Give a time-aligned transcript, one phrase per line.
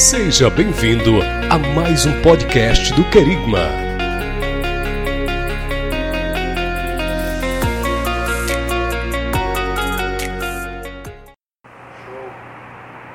[0.00, 1.10] Seja bem-vindo
[1.50, 3.58] a mais um podcast do Querigma.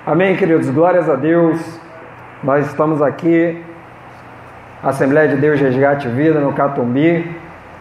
[0.06, 0.70] Amém, queridos.
[0.70, 1.60] Glórias a Deus.
[2.44, 3.60] Nós estamos aqui,
[4.84, 7.36] Assembleia de Deus Resgate Vida, no Catumbi,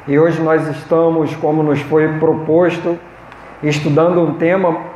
[0.09, 2.99] e hoje nós estamos, como nos foi proposto,
[3.63, 4.94] estudando um tema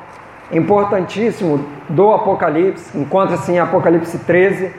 [0.53, 2.97] importantíssimo do Apocalipse.
[2.99, 4.73] Encontra-se em Apocalipse 13,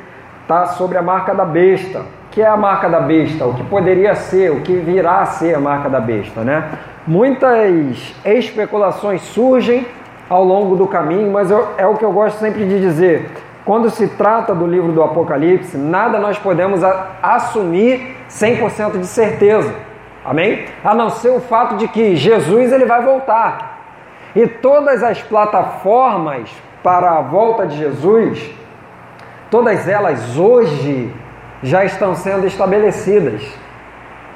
[0.47, 2.03] tá sobre a marca da besta.
[2.31, 3.45] Que é a marca da besta?
[3.45, 6.69] O que poderia ser, o que virá a ser a marca da besta, né?
[7.07, 9.85] Muitas especulações surgem
[10.29, 13.31] ao longo do caminho, mas eu, é o que eu gosto sempre de dizer.
[13.65, 19.73] Quando se trata do livro do Apocalipse, nada nós podemos a, assumir 100% de certeza.
[20.23, 20.65] Amém?
[20.83, 23.68] A não ser o fato de que Jesus ele vai voltar.
[24.35, 26.49] E todas as plataformas
[26.83, 28.53] para a volta de Jesus,
[29.49, 31.13] todas elas hoje
[31.63, 33.41] já estão sendo estabelecidas.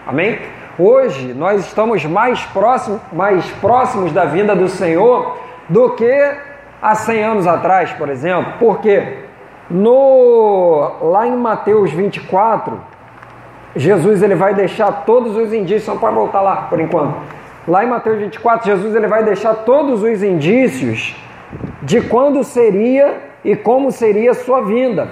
[0.06, 0.40] Amém?
[0.78, 5.38] Hoje nós estamos mais próximos, mais próximos da vinda do Senhor
[5.70, 6.36] do que
[6.82, 8.54] há 100 anos atrás, por exemplo.
[8.60, 9.20] Porque
[9.70, 12.80] no lá em Mateus 24,
[13.76, 17.16] Jesus ele vai deixar todos os indícios, para voltar lá por enquanto.
[17.68, 21.16] Lá em Mateus 24, Jesus ele vai deixar todos os indícios
[21.82, 25.08] de quando seria e como seria a sua vinda.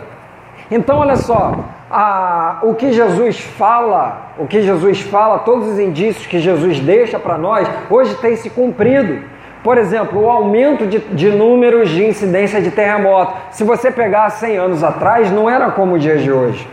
[0.70, 1.56] Então, olha só,
[1.90, 7.20] a, o que Jesus fala, o que Jesus fala, todos os indícios que Jesus deixa
[7.20, 9.24] para nós, hoje tem se cumprido.
[9.64, 13.34] Por exemplo, o aumento de, de, números de incidência de terremoto.
[13.52, 16.68] Se você pegar 100 anos atrás, não era como o dia de hoje.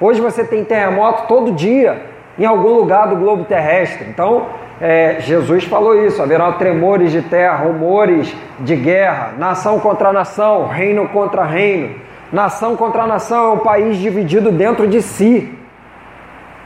[0.00, 2.02] Hoje você tem terremoto todo dia
[2.38, 4.06] em algum lugar do globo terrestre.
[4.10, 4.46] Então,
[4.80, 11.08] é, Jesus falou isso: haverá tremores de terra, rumores de guerra, nação contra nação, reino
[11.08, 11.96] contra reino.
[12.32, 15.56] Nação contra nação é um país dividido dentro de si.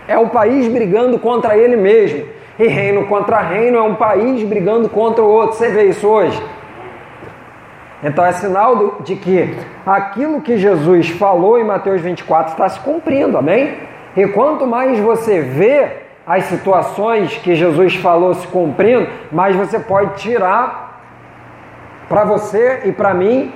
[0.06, 2.25] É um país brigando contra ele mesmo.
[2.59, 5.56] E reino contra reino é um país brigando contra o outro.
[5.56, 6.43] Você vê isso hoje?
[8.03, 9.54] Então é sinal de que
[9.84, 13.77] aquilo que Jesus falou em Mateus 24 está se cumprindo, amém?
[14.16, 20.21] E quanto mais você vê as situações que Jesus falou se cumprindo, mais você pode
[20.21, 21.00] tirar
[22.06, 23.50] para você e para mim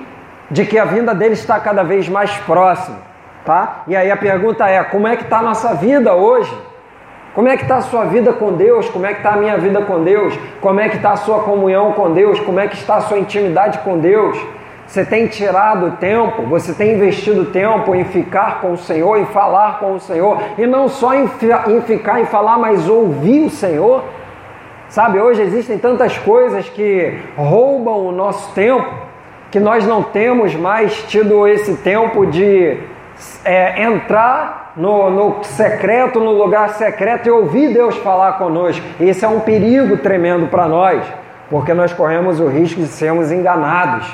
[0.49, 2.97] de que a vinda dele está cada vez mais próxima,
[3.45, 3.83] tá?
[3.87, 6.51] E aí a pergunta é: como é que está a nossa vida hoje?
[7.35, 8.89] Como é que está a sua vida com Deus?
[8.89, 10.37] Como é que está a minha vida com Deus?
[10.59, 12.39] Como é que está a sua comunhão com Deus?
[12.39, 14.37] Como é que está a sua intimidade com Deus?
[14.87, 19.79] Você tem tirado tempo, você tem investido tempo em ficar com o Senhor, em falar
[19.79, 21.29] com o Senhor, e não só em,
[21.67, 24.03] em ficar e falar, mas ouvir o Senhor.
[24.89, 28.87] Sabe, hoje existem tantas coisas que roubam o nosso tempo,
[29.49, 32.77] que nós não temos mais tido esse tempo de
[33.43, 38.85] é, entrar no, no secreto, no lugar secreto e ouvir Deus falar conosco.
[38.99, 41.03] Esse é um perigo tremendo para nós,
[41.49, 44.11] porque nós corremos o risco de sermos enganados,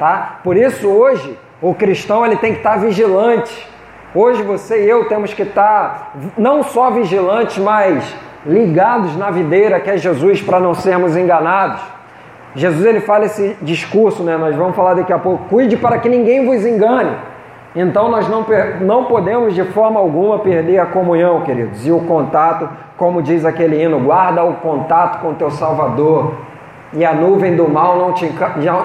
[0.00, 0.40] tá?
[0.42, 3.68] Por isso hoje o cristão ele tem que estar vigilante.
[4.14, 9.90] Hoje você e eu temos que estar não só vigilantes, mas ligados na videira que
[9.90, 11.82] é Jesus para não sermos enganados.
[12.56, 14.36] Jesus ele fala esse discurso, né?
[14.36, 15.44] Nós vamos falar daqui a pouco.
[15.48, 17.14] Cuide para que ninguém vos engane.
[17.76, 18.44] Então nós não,
[18.80, 23.80] não podemos de forma alguma perder a comunhão, queridos, e o contato, como diz aquele
[23.80, 26.34] hino, guarda o contato com teu Salvador,
[26.92, 28.32] e a nuvem do mal não te,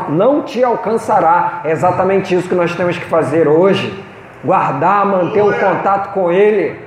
[0.10, 1.62] não te alcançará.
[1.64, 4.04] É exatamente isso que nós temos que fazer hoje:
[4.44, 6.80] guardar, manter o contato com Ele,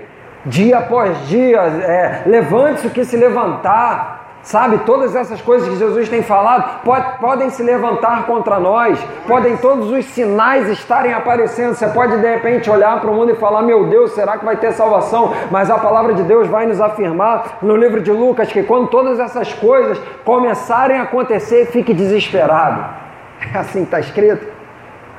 [0.46, 1.58] dia após dia.
[1.58, 4.18] É, Levante-se o que se levantar.
[4.43, 9.56] Sabe, todas essas coisas que Jesus tem falado pode, podem se levantar contra nós, podem
[9.56, 11.75] todos os sinais estarem aparecendo.
[11.75, 14.56] Você pode de repente olhar para o mundo e falar: Meu Deus, será que vai
[14.56, 15.34] ter salvação?
[15.50, 19.21] Mas a palavra de Deus vai nos afirmar no livro de Lucas que quando todas
[19.21, 22.84] essas coisas começarem a acontecer, fique desesperado.
[23.55, 24.46] É assim que está escrito?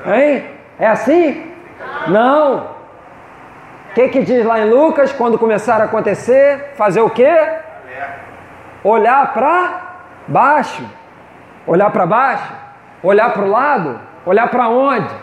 [0.05, 0.45] Hein?
[0.79, 1.51] É assim?
[2.07, 2.79] Não.
[3.91, 5.11] O que, que diz lá em Lucas?
[5.11, 7.37] Quando começar a acontecer, fazer o quê?
[8.83, 9.81] Olhar para
[10.27, 10.83] baixo,
[11.65, 12.53] olhar para baixo,
[13.03, 15.13] olhar para o lado, olhar para onde?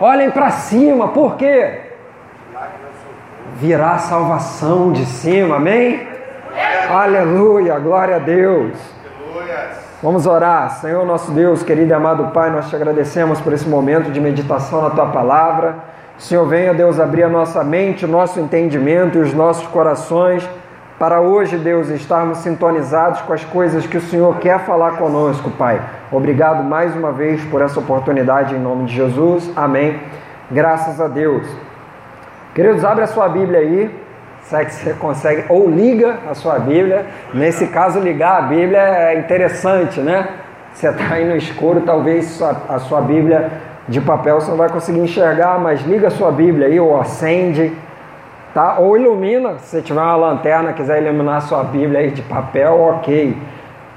[0.00, 1.80] Olhem para cima, por quê?
[3.54, 6.08] Virá salvação de cima, amém?
[6.90, 8.76] Aleluia, glória a Deus.
[10.02, 14.10] Vamos orar, Senhor nosso Deus, querido e amado Pai, nós te agradecemos por esse momento
[14.10, 15.76] de meditação na tua palavra.
[16.18, 20.48] Senhor, venha, Deus, abrir a nossa mente, o nosso entendimento e os nossos corações
[20.98, 25.80] para hoje, Deus, estarmos sintonizados com as coisas que o Senhor quer falar conosco, Pai.
[26.10, 29.50] Obrigado mais uma vez por essa oportunidade em nome de Jesus.
[29.56, 29.98] Amém
[30.52, 31.46] Graças a Deus.
[32.54, 33.98] Queridos, abre a sua Bíblia aí.
[34.42, 35.46] Será que você consegue?
[35.48, 37.06] Ou liga a sua Bíblia.
[37.32, 40.28] Nesse caso, ligar a Bíblia é interessante, né?
[40.74, 43.50] Você está aí no escuro, talvez a sua Bíblia
[43.88, 47.72] de papel você não vai conseguir enxergar, mas liga a sua Bíblia aí, ou acende,
[48.54, 48.78] tá?
[48.78, 53.36] Ou ilumina, se tiver uma lanterna, quiser iluminar sua Bíblia aí de papel, ok.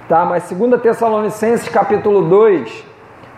[0.07, 0.25] Tá?
[0.25, 2.85] Mas 2 Tessalonicenses capítulo 2,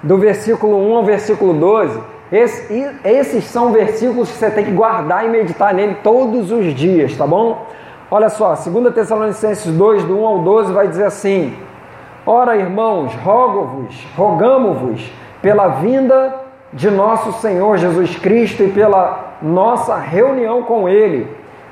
[0.03, 1.99] do versículo 1 ao versículo 12,
[2.31, 7.15] esse, esses são versículos que você tem que guardar e meditar nele todos os dias,
[7.15, 7.65] tá bom?
[8.11, 11.53] Olha só, 2 Tessalonicenses 2, do 1 ao 12, vai dizer assim:
[12.25, 15.09] Ora, irmãos, rogo-vos, rogamo-vos,
[15.41, 21.27] pela vinda de nosso Senhor Jesus Cristo e pela nossa reunião com Ele,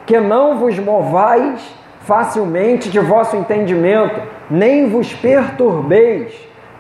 [0.06, 6.34] que não vos movais facilmente de vosso entendimento, nem vos perturbeis,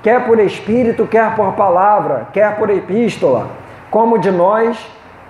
[0.03, 3.47] quer por espírito, quer por palavra, quer por epístola,
[3.89, 4.77] como de nós,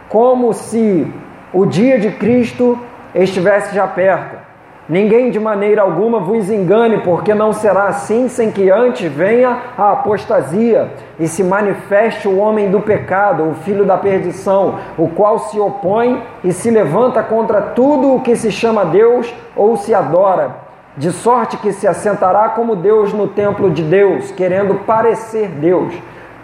[0.09, 1.11] como se
[1.53, 2.77] o dia de Cristo
[3.13, 4.44] estivesse já perto.
[4.87, 9.93] Ninguém de maneira alguma vos engane, porque não será assim sem que antes venha a
[9.93, 15.59] apostasia e se manifeste o homem do pecado, o filho da perdição, o qual se
[15.59, 20.57] opõe e se levanta contra tudo o que se chama Deus ou se adora,
[20.95, 25.95] de sorte que se assentará como Deus no templo de Deus, querendo parecer Deus.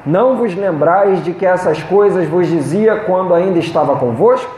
[0.04, 4.52] Não vos lembrais de que essas coisas vos dizia quando ainda estava convosco?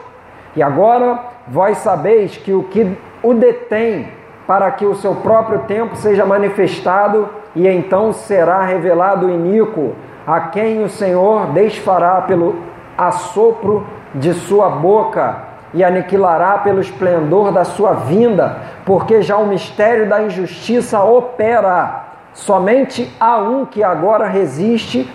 [0.56, 1.20] E agora
[1.50, 4.08] vós sabeis que o que o detém
[4.46, 9.94] para que o seu próprio tempo seja manifestado e então será revelado o iníquo,
[10.28, 12.56] a quem o Senhor desfará pelo
[12.98, 15.38] assopro de sua boca
[15.74, 22.04] e aniquilará pelo esplendor da sua vinda, porque já o mistério da injustiça opera.
[22.34, 25.10] Somente há um que agora resiste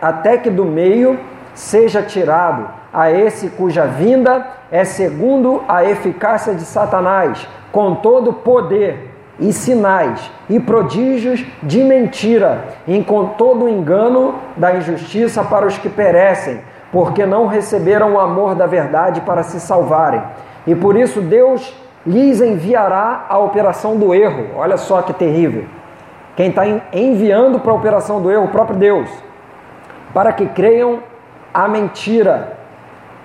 [0.00, 1.18] até que do meio
[1.54, 9.10] seja tirado a esse cuja vinda é segundo a eficácia de Satanás, com todo poder
[9.38, 15.88] e sinais e prodígios de mentira, e com todo engano da injustiça para os que
[15.88, 16.60] perecem,
[16.92, 20.22] porque não receberam o amor da verdade para se salvarem.
[20.66, 21.74] E por isso Deus
[22.06, 24.48] lhes enviará a operação do erro.
[24.56, 25.64] Olha só que terrível.
[26.36, 29.08] Quem está enviando para a operação do erro, o próprio Deus,
[30.12, 31.00] para que creiam
[31.52, 32.59] a mentira,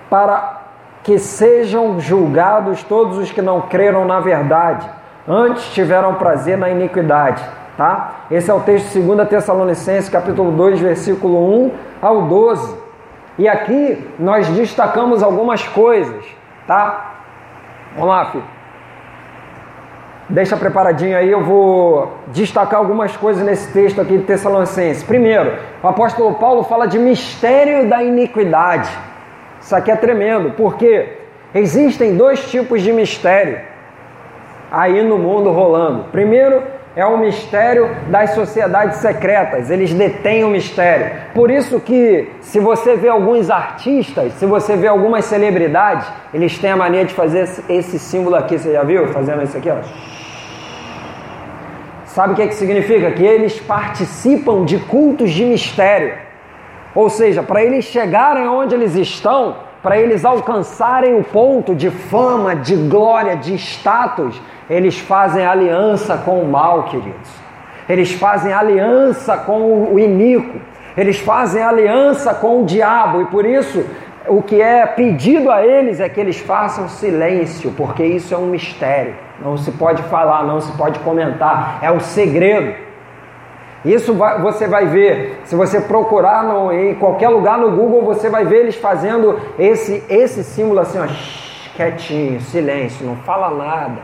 [0.08, 0.62] para
[1.02, 4.88] que sejam julgados todos os que não creram na verdade,
[5.26, 7.42] antes tiveram prazer na iniquidade.
[7.76, 8.22] Tá?
[8.30, 12.76] Esse é o texto de 2 Tessalonicenses, capítulo 2, versículo 1 ao 12.
[13.38, 16.24] E aqui nós destacamos algumas coisas,
[16.66, 17.16] tá?
[17.94, 18.44] Vamos lá, filho.
[20.28, 25.04] Deixa preparadinho aí, eu vou destacar algumas coisas nesse texto aqui de Tessalonicenses.
[25.04, 28.90] Primeiro, o apóstolo Paulo fala de mistério da iniquidade.
[29.66, 31.08] Isso aqui é tremendo, porque
[31.52, 33.58] existem dois tipos de mistério
[34.70, 36.04] aí no mundo rolando.
[36.12, 36.62] Primeiro
[36.94, 41.10] é o mistério das sociedades secretas, eles detêm o mistério.
[41.34, 46.70] Por isso que se você vê alguns artistas, se você vê algumas celebridades, eles têm
[46.70, 49.08] a mania de fazer esse símbolo aqui, você já viu?
[49.08, 49.78] Fazendo isso aqui, ó.
[52.04, 53.10] Sabe o que, é que significa?
[53.10, 56.25] Que eles participam de cultos de mistério.
[56.96, 62.56] Ou seja, para eles chegarem onde eles estão, para eles alcançarem o ponto de fama,
[62.56, 67.30] de glória, de status, eles fazem aliança com o mal, queridos.
[67.86, 70.58] Eles fazem aliança com o iníquo.
[70.96, 73.84] Eles fazem aliança com o diabo e por isso
[74.26, 78.46] o que é pedido a eles é que eles façam silêncio, porque isso é um
[78.46, 79.14] mistério.
[79.38, 82.85] Não se pode falar, não se pode comentar, é um segredo.
[83.86, 88.28] Isso vai, você vai ver, se você procurar no, em qualquer lugar no Google, você
[88.28, 91.06] vai ver eles fazendo esse, esse símbolo assim, ó,
[91.76, 93.98] quietinho, silêncio, não fala nada.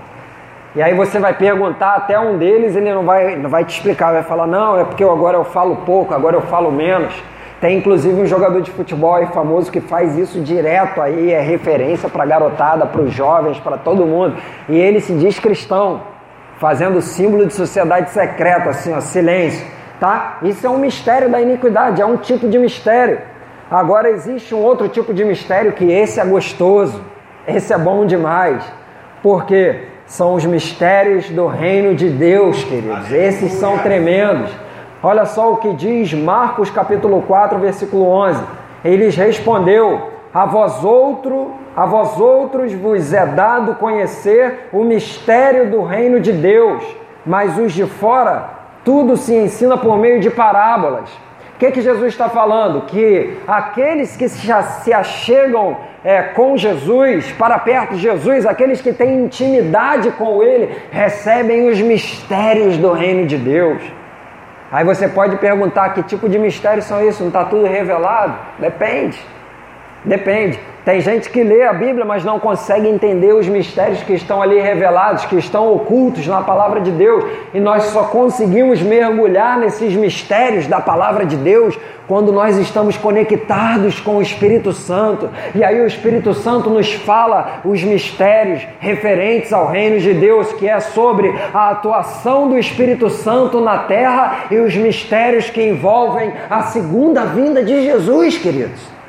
[0.76, 4.12] E aí você vai perguntar até um deles, ele não vai, não vai te explicar,
[4.12, 7.12] vai falar, não, é porque agora eu falo pouco, agora eu falo menos.
[7.60, 12.08] Tem inclusive um jogador de futebol aí famoso que faz isso direto aí, é referência
[12.08, 14.36] para garotada, para os jovens, para todo mundo.
[14.68, 16.11] E ele se diz cristão
[16.62, 19.66] fazendo símbolo de sociedade secreta, assim, ó, silêncio,
[19.98, 20.38] tá?
[20.42, 23.18] Isso é um mistério da iniquidade, é um tipo de mistério.
[23.68, 27.02] Agora existe um outro tipo de mistério que esse é gostoso,
[27.48, 28.62] esse é bom demais,
[29.24, 33.10] porque são os mistérios do reino de Deus, queridos.
[33.10, 34.52] Esses são tremendos.
[35.02, 38.40] Olha só o que diz Marcos capítulo 4, versículo 11.
[38.84, 45.82] Eles respondeu: a vós outro, a vós outros vos é dado conhecer o mistério do
[45.82, 46.84] reino de Deus,
[47.24, 51.08] mas os de fora tudo se ensina por meio de parábolas,
[51.62, 52.86] que, que Jesus está falando?
[52.86, 59.22] Que aqueles que se achegam é, com Jesus, para perto de Jesus, aqueles que têm
[59.22, 63.80] intimidade com Ele, recebem os mistérios do reino de Deus.
[64.72, 67.20] Aí você pode perguntar que tipo de mistérios são esses?
[67.20, 68.34] Não está tudo revelado?
[68.58, 69.24] Depende.
[70.04, 70.58] Depende.
[70.84, 74.58] Tem gente que lê a Bíblia, mas não consegue entender os mistérios que estão ali
[74.58, 77.24] revelados, que estão ocultos na palavra de Deus.
[77.54, 81.78] E nós só conseguimos mergulhar nesses mistérios da palavra de Deus
[82.08, 85.30] quando nós estamos conectados com o Espírito Santo.
[85.54, 90.68] E aí o Espírito Santo nos fala os mistérios referentes ao reino de Deus, que
[90.68, 96.62] é sobre a atuação do Espírito Santo na terra e os mistérios que envolvem a
[96.62, 99.01] segunda vinda de Jesus, queridos.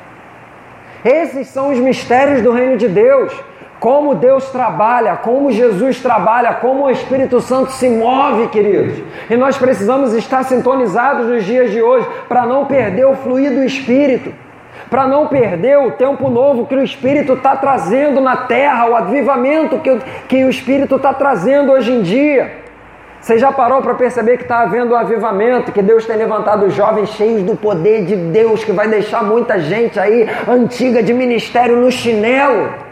[1.04, 3.32] Esses são os mistérios do reino de Deus.
[3.78, 9.02] Como Deus trabalha, como Jesus trabalha, como o Espírito Santo se move, queridos.
[9.28, 13.62] E nós precisamos estar sintonizados nos dias de hoje para não perder o fluir do
[13.62, 14.32] Espírito,
[14.88, 19.78] para não perder o tempo novo que o Espírito está trazendo na terra, o avivamento
[19.80, 22.63] que, que o Espírito está trazendo hoje em dia.
[23.24, 27.08] Você já parou para perceber que está havendo um avivamento, que Deus tem levantado jovens
[27.08, 31.90] cheios do poder de Deus, que vai deixar muita gente aí antiga de ministério no
[31.90, 32.83] chinelo?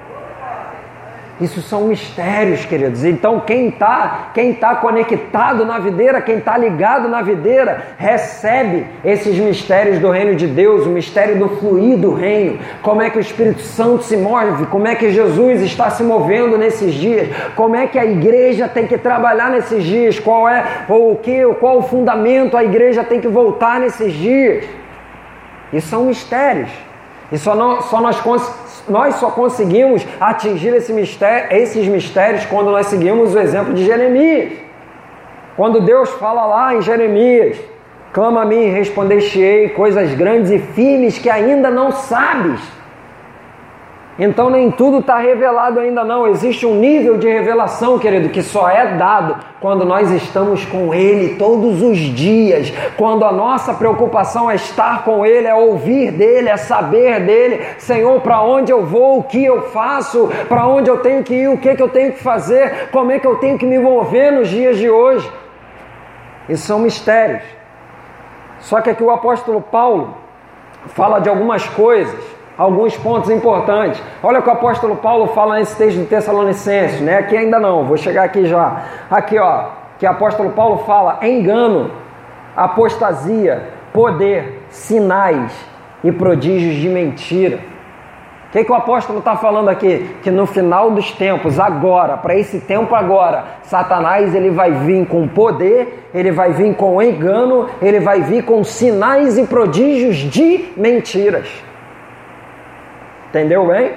[1.42, 3.04] Isso são mistérios, queridos.
[3.04, 9.36] Então, quem está quem tá conectado na videira, quem está ligado na videira, recebe esses
[9.36, 12.60] mistérios do reino de Deus, o mistério do fluir do reino.
[12.80, 16.56] Como é que o Espírito Santo se move, como é que Jesus está se movendo
[16.56, 21.12] nesses dias, como é que a igreja tem que trabalhar nesses dias, qual é ou
[21.12, 24.64] o que, qual o fundamento a igreja tem que voltar nesses dias.
[25.72, 26.70] Isso são mistérios.
[27.32, 28.20] E só, não, só nós
[28.88, 34.52] nós só conseguimos atingir esse mistério, esses mistérios quando nós seguimos o exemplo de Jeremias.
[35.56, 37.58] Quando Deus fala lá em Jeremias,
[38.12, 42.60] clama a mim e respondeste-ei coisas grandes e firmes que ainda não sabes.
[44.18, 46.26] Então nem tudo está revelado ainda não.
[46.26, 51.36] Existe um nível de revelação, querido, que só é dado quando nós estamos com Ele
[51.36, 52.70] todos os dias.
[52.96, 57.64] Quando a nossa preocupação é estar com Ele, é ouvir dele, é saber dele.
[57.78, 61.48] Senhor, para onde eu vou, o que eu faço, para onde eu tenho que ir,
[61.48, 64.30] o que, que eu tenho que fazer, como é que eu tenho que me mover
[64.30, 65.30] nos dias de hoje.
[66.50, 67.42] Isso são mistérios.
[68.60, 70.18] Só que aqui o apóstolo Paulo
[70.88, 74.00] fala de algumas coisas alguns pontos importantes.
[74.22, 77.18] Olha o que o apóstolo Paulo fala nesse texto de Tessalonicenses, né?
[77.18, 78.84] Aqui ainda não, vou chegar aqui já.
[79.10, 79.64] Aqui, ó,
[79.98, 81.90] que o apóstolo Paulo fala: engano,
[82.56, 85.52] apostasia, poder, sinais
[86.04, 87.72] e prodígios de mentira.
[88.48, 90.14] O que, que o apóstolo está falando aqui?
[90.22, 95.26] Que no final dos tempos, agora, para esse tempo agora, Satanás ele vai vir com
[95.26, 101.48] poder, ele vai vir com engano, ele vai vir com sinais e prodígios de mentiras.
[103.32, 103.92] Entendeu bem?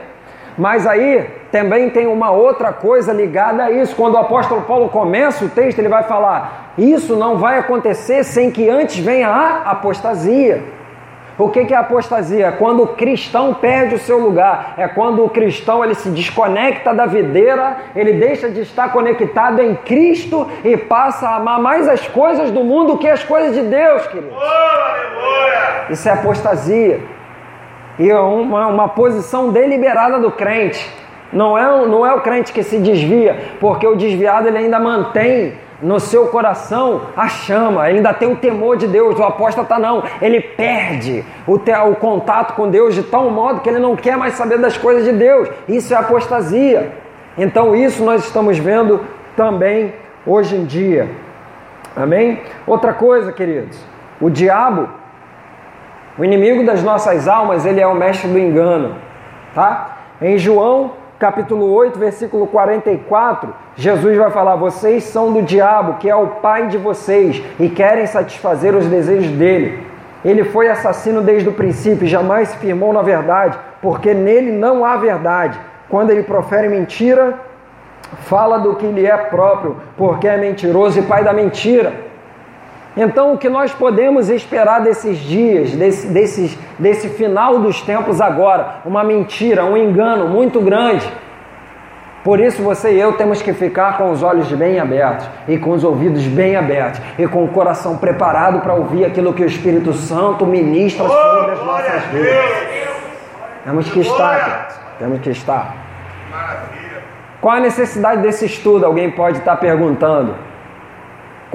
[0.58, 3.94] Mas aí também tem uma outra coisa ligada a isso.
[3.94, 8.50] Quando o apóstolo Paulo começa o texto, ele vai falar: Isso não vai acontecer sem
[8.50, 10.64] que antes venha a apostasia.
[11.38, 12.54] O que é apostasia?
[12.54, 14.76] Quando o cristão perde o seu lugar.
[14.78, 19.76] É quando o cristão ele se desconecta da videira, ele deixa de estar conectado em
[19.76, 24.08] Cristo e passa a amar mais as coisas do mundo que as coisas de Deus,
[24.08, 24.34] querido.
[25.90, 27.15] Isso é apostasia
[27.98, 30.90] e é uma, uma posição deliberada do crente.
[31.32, 35.54] Não é, não é o crente que se desvia, porque o desviado ele ainda mantém
[35.82, 39.20] no seu coração a chama, ele ainda tem o temor de Deus.
[39.20, 43.70] O apóstata não, ele perde o, te, o contato com Deus de tal modo que
[43.70, 45.50] ele não quer mais saber das coisas de Deus.
[45.68, 46.92] Isso é apostasia.
[47.38, 49.02] Então, isso nós estamos vendo
[49.36, 49.94] também
[50.26, 51.10] hoje em dia.
[51.96, 52.42] Amém?
[52.66, 53.78] Outra coisa, queridos,
[54.20, 54.90] o diabo
[56.18, 58.96] o inimigo das nossas almas, ele é o mestre do engano,
[59.54, 59.98] tá?
[60.22, 66.16] Em João, capítulo 8, versículo 44, Jesus vai falar: "Vocês são do diabo, que é
[66.16, 69.86] o pai de vocês, e querem satisfazer os desejos dele.
[70.24, 74.96] Ele foi assassino desde o princípio, jamais se firmou na verdade, porque nele não há
[74.96, 75.60] verdade.
[75.90, 77.34] Quando ele profere mentira,
[78.22, 82.15] fala do que lhe é próprio, porque é mentiroso e pai da mentira."
[82.98, 88.78] Então, o que nós podemos esperar desses dias, desse, desses, desse final dos tempos agora?
[88.86, 91.06] Uma mentira, um engano muito grande.
[92.24, 95.72] Por isso, você e eu temos que ficar com os olhos bem abertos e com
[95.72, 99.94] os ouvidos bem abertos e com o coração preparado para ouvir aquilo que o Espírito
[99.94, 102.76] Santo ministra sobre as nossas vidas.
[103.64, 105.76] Temos que estar, temos que estar.
[107.42, 108.86] Qual a necessidade desse estudo?
[108.86, 110.34] Alguém pode estar perguntando.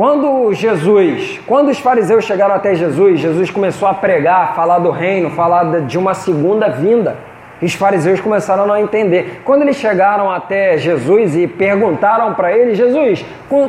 [0.00, 5.28] Quando Jesus, quando os fariseus chegaram até Jesus, Jesus começou a pregar, falar do reino,
[5.28, 7.18] falar de uma segunda vinda.
[7.60, 9.42] E os fariseus começaram a não entender.
[9.44, 13.22] Quando eles chegaram até Jesus e perguntaram para ele, Jesus,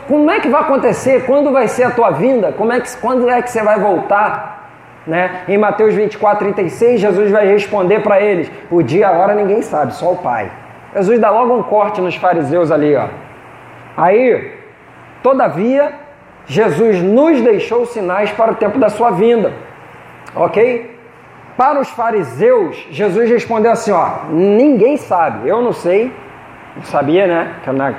[0.07, 1.25] como é que vai acontecer?
[1.25, 2.53] Quando vai ser a tua vinda?
[2.53, 4.69] Como é que, quando é que você vai voltar?
[5.05, 5.41] Né?
[5.49, 9.93] Em Mateus 24, 36, Jesus vai responder para eles: o dia, a hora ninguém sabe,
[9.95, 10.49] só o Pai.
[10.95, 13.07] Jesus dá logo um corte nos fariseus ali, ó.
[13.97, 14.53] Aí,
[15.21, 15.91] todavia,
[16.45, 19.53] Jesus nos deixou sinais para o tempo da sua vinda.
[20.35, 20.99] Ok?
[21.57, 26.11] Para os fariseus, Jesus respondeu assim: ó, ninguém sabe, eu não sei,
[26.75, 27.55] não sabia, né?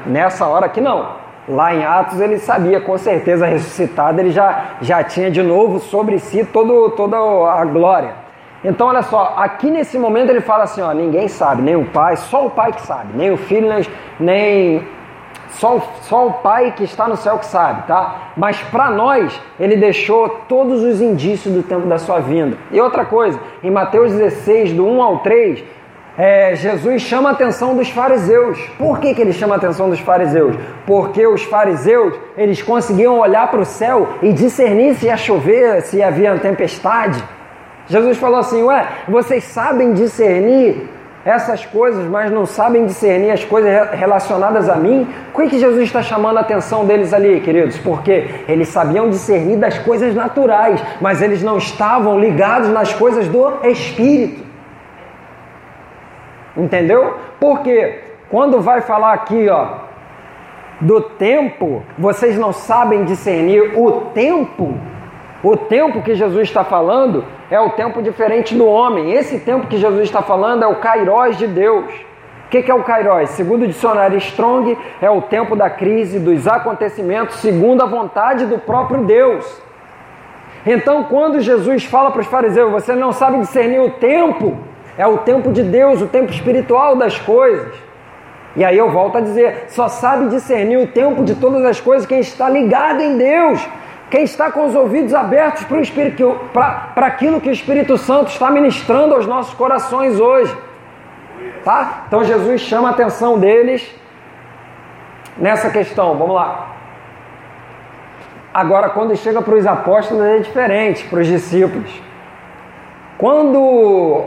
[0.06, 1.22] Nessa hora aqui não.
[1.48, 6.18] Lá em Atos ele sabia, com certeza, ressuscitado, ele já, já tinha de novo sobre
[6.18, 8.14] si todo, toda a glória.
[8.64, 12.16] Então, olha só, aqui nesse momento ele fala assim: ó, ninguém sabe, nem o Pai,
[12.16, 13.68] só o Pai que sabe, nem o Filho,
[14.20, 14.86] nem
[15.52, 18.32] só, só o Pai que está no céu que sabe, tá?
[18.36, 22.56] Mas para nós, ele deixou todos os indícios do tempo da sua vinda.
[22.70, 25.64] E outra coisa, em Mateus 16, do 1 ao 3,
[26.16, 28.58] é, Jesus chama a atenção dos fariseus.
[28.78, 30.56] Por que, que ele chama a atenção dos fariseus?
[30.86, 36.02] Porque os fariseus, eles conseguiam olhar para o céu e discernir se ia chover, se
[36.02, 37.22] havia tempestade.
[37.86, 40.88] Jesus falou assim, ué, vocês sabem discernir
[41.24, 46.02] essas coisas, mas não sabem discernir as coisas relacionadas a mim, por que Jesus está
[46.02, 47.78] chamando a atenção deles ali, queridos?
[47.78, 53.64] Porque eles sabiam discernir das coisas naturais, mas eles não estavam ligados nas coisas do
[53.66, 54.42] Espírito.
[56.56, 57.16] Entendeu?
[57.38, 59.82] Porque quando vai falar aqui, ó,
[60.80, 64.76] do tempo, vocês não sabem discernir o tempo
[65.42, 69.12] o tempo que Jesus está falando é o tempo diferente do homem.
[69.12, 71.92] Esse tempo que Jesus está falando é o Kairos de Deus.
[72.46, 73.30] O que, é o Kairos?
[73.30, 78.58] Segundo o dicionário Strong, é o tempo da crise, dos acontecimentos, segundo a vontade do
[78.58, 79.60] próprio Deus.
[80.64, 84.56] Então, quando Jesus fala para os fariseus, você não sabe discernir o tempo,
[84.96, 87.72] é o tempo de Deus, o tempo espiritual das coisas.
[88.54, 92.06] E aí eu volto a dizer, só sabe discernir o tempo de todas as coisas
[92.06, 93.66] quem está ligado em Deus,
[94.12, 95.64] quem está com os ouvidos abertos
[96.52, 100.54] para, aquilo que o Espírito Santo está ministrando aos nossos corações hoje.
[101.64, 102.04] Tá?
[102.06, 103.82] Então Jesus chama a atenção deles
[105.38, 106.14] nessa questão.
[106.18, 106.76] Vamos lá.
[108.52, 111.90] Agora, quando chega para os apóstolos, é diferente, para os discípulos.
[113.16, 114.26] Quando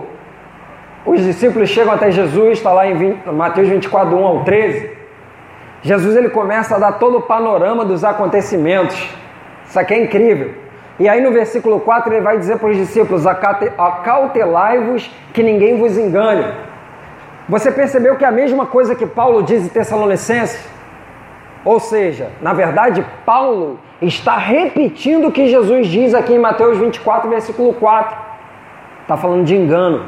[1.06, 4.98] os discípulos chegam até Jesus, está lá em 20, Mateus 24, 1 ao 13,
[5.84, 9.16] Jesus ele começa a dar todo o panorama dos acontecimentos
[9.76, 10.54] isso aqui é incrível.
[10.98, 15.98] E aí no versículo 4 ele vai dizer para os discípulos: Acautelai-vos que ninguém vos
[15.98, 16.46] engane.
[17.50, 20.66] Você percebeu que é a mesma coisa que Paulo diz em Tessalonicenses?
[21.66, 27.30] Ou seja, na verdade, Paulo está repetindo o que Jesus diz aqui em Mateus 24,
[27.30, 28.18] versículo 4.
[29.02, 30.06] Está falando de engano.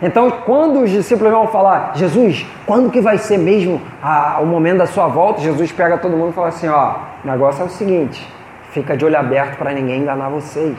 [0.00, 4.78] Então, quando os discípulos vão falar, Jesus, quando que vai ser mesmo a, o momento
[4.78, 5.40] da sua volta?
[5.42, 8.26] Jesus pega todo mundo e fala assim: ó, o negócio é o seguinte
[8.72, 10.76] Fica de olho aberto para ninguém enganar vocês,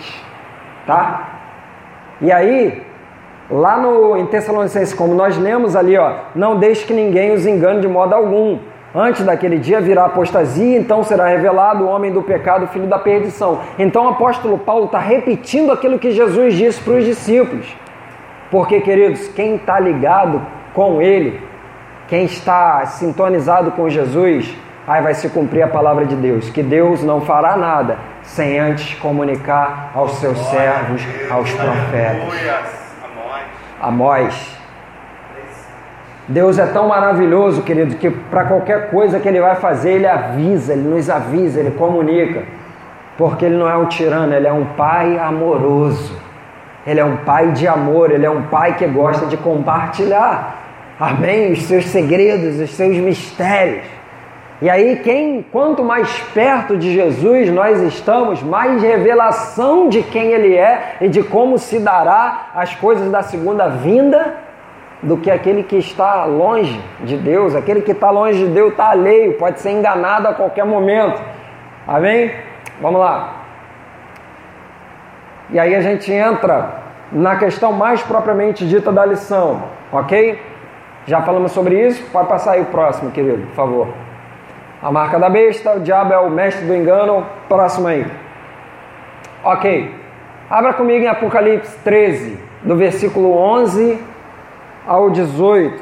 [0.86, 1.30] tá?
[2.20, 2.82] E aí,
[3.50, 7.82] lá no em Tessalonicenses, como nós lemos ali, ó, não deixe que ninguém os engane
[7.82, 8.58] de modo algum.
[8.96, 13.60] Antes daquele dia virá apostasia, então será revelado o homem do pecado, filho da perdição.
[13.78, 17.76] Então o apóstolo Paulo está repetindo aquilo que Jesus disse para os discípulos.
[18.50, 20.42] Porque, queridos, quem está ligado
[20.74, 21.40] com ele,
[22.08, 24.52] quem está sintonizado com Jesus,
[24.88, 28.96] aí vai se cumprir a palavra de Deus, que Deus não fará nada sem antes
[29.00, 32.34] comunicar aos seus servos, aos profetas.
[33.82, 34.58] Amós.
[36.28, 40.72] Deus é tão maravilhoso, querido, que para qualquer coisa que Ele vai fazer, Ele avisa,
[40.72, 42.44] Ele nos avisa, Ele comunica.
[43.18, 46.18] Porque Ele não é um tirano, Ele é um Pai amoroso.
[46.88, 50.60] Ele é um Pai de amor, Ele é um Pai que gosta de compartilhar.
[50.98, 51.52] Amém?
[51.52, 53.84] Os seus segredos, os seus mistérios.
[54.64, 60.56] E aí, quem, quanto mais perto de Jesus nós estamos, mais revelação de quem Ele
[60.56, 64.36] é e de como se dará as coisas da segunda vinda
[65.02, 67.54] do que aquele que está longe de Deus.
[67.58, 71.22] Aquele que está longe de Deus está alheio, pode ser enganado a qualquer momento.
[71.86, 72.32] Amém?
[72.82, 73.34] Vamos lá.
[75.50, 76.76] E aí a gente entra
[77.12, 80.42] na questão mais propriamente dita da lição, ok?
[81.06, 82.02] Já falamos sobre isso?
[82.14, 84.03] Pode passar aí o próximo, querido, por favor.
[84.84, 87.26] A marca da besta, o diabo é o mestre do engano.
[87.48, 88.06] Próximo aí.
[89.42, 89.96] Ok.
[90.50, 93.98] Abra comigo em Apocalipse 13, do versículo 11
[94.86, 95.82] ao 18.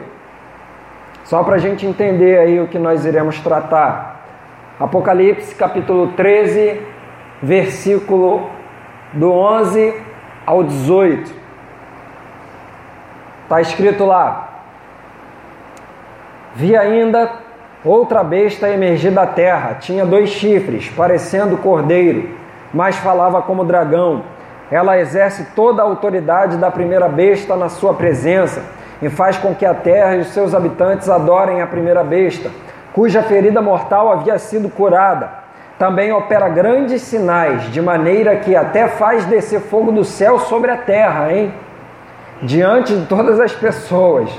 [1.24, 4.22] Só para a gente entender aí o que nós iremos tratar.
[4.80, 6.80] Apocalipse capítulo 13,
[7.42, 8.52] versículo
[9.14, 9.96] do 11
[10.46, 11.34] ao 18.
[13.44, 14.62] Está escrito lá:
[16.54, 17.50] Vi ainda
[17.84, 22.30] outra besta emergir da terra, tinha dois chifres, parecendo cordeiro,
[22.74, 24.24] mas falava como dragão.
[24.70, 28.62] Ela exerce toda a autoridade da primeira besta na sua presença
[29.02, 32.50] e faz com que a terra e os seus habitantes adorem a primeira besta,
[32.94, 35.42] cuja ferida mortal havia sido curada.
[35.78, 40.78] Também opera grandes sinais, de maneira que até faz descer fogo do céu sobre a
[40.78, 41.52] terra, hein?
[42.44, 44.32] Diante de todas as pessoas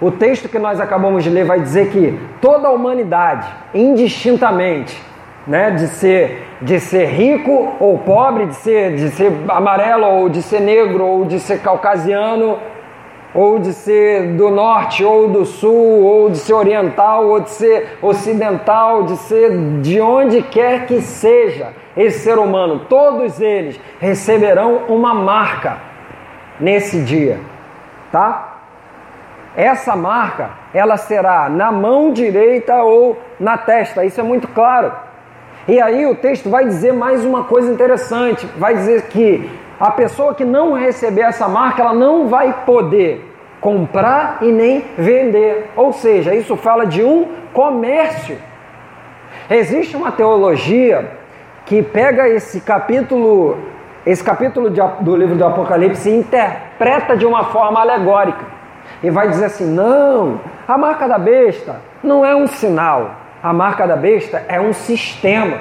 [0.00, 5.00] O texto que nós acabamos de ler vai dizer que toda a humanidade, indistintamente,
[5.46, 10.42] né, de ser de ser rico ou pobre, de ser de ser amarelo ou de
[10.42, 12.58] ser negro ou de ser caucasiano,
[13.34, 17.98] ou de ser do norte ou do sul, ou de ser oriental ou de ser
[18.02, 25.14] ocidental, de ser de onde quer que seja esse ser humano, todos eles receberão uma
[25.14, 25.78] marca
[26.58, 27.38] nesse dia,
[28.10, 28.48] tá?
[29.54, 34.92] Essa marca, ela será na mão direita ou na testa, isso é muito claro.
[35.68, 39.48] E aí o texto vai dizer mais uma coisa interessante, vai dizer que
[39.82, 43.28] a pessoa que não receber essa marca, ela não vai poder
[43.60, 45.72] comprar e nem vender.
[45.74, 48.38] Ou seja, isso fala de um comércio.
[49.50, 51.10] Existe uma teologia
[51.66, 53.58] que pega esse capítulo,
[54.06, 58.44] esse capítulo de, do livro do Apocalipse e interpreta de uma forma alegórica.
[59.02, 63.84] E vai dizer assim: não, a marca da besta não é um sinal, a marca
[63.84, 65.58] da besta é um sistema.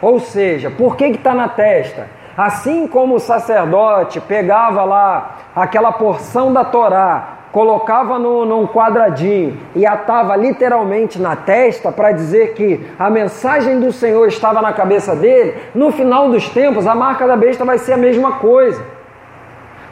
[0.00, 2.15] Ou seja, por que está na testa?
[2.36, 9.86] Assim como o sacerdote pegava lá aquela porção da Torá, colocava no, num quadradinho e
[9.86, 15.54] atava literalmente na testa para dizer que a mensagem do Senhor estava na cabeça dele,
[15.74, 18.84] no final dos tempos a marca da besta vai ser a mesma coisa.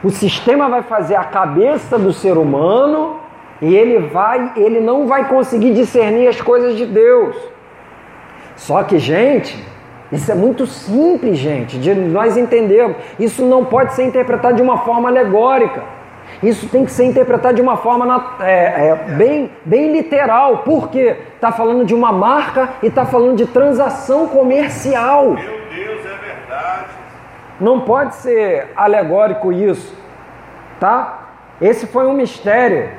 [0.03, 3.17] O sistema vai fazer a cabeça do ser humano
[3.63, 7.35] e ele vai, ele não vai conseguir discernir as coisas de Deus.
[8.57, 9.57] Só que, gente,
[10.13, 12.97] isso é muito simples, gente, de nós entendermos.
[13.19, 15.83] Isso não pode ser interpretado de uma forma alegórica.
[16.43, 20.59] Isso tem que ser interpretado de uma forma é, é, bem, bem literal.
[20.59, 21.17] Por quê?
[21.35, 25.31] Está falando de uma marca e está falando de transação comercial.
[25.31, 26.87] Meu Deus, é verdade.
[27.61, 29.97] Não pode ser alegórico isso,
[30.79, 31.29] tá?
[31.61, 32.91] Esse foi um mistério.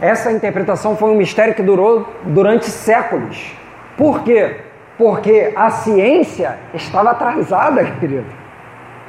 [0.00, 3.54] Essa interpretação foi um mistério que durou durante séculos.
[3.96, 4.56] Por quê?
[5.00, 8.26] Porque a ciência estava atrasada, querido.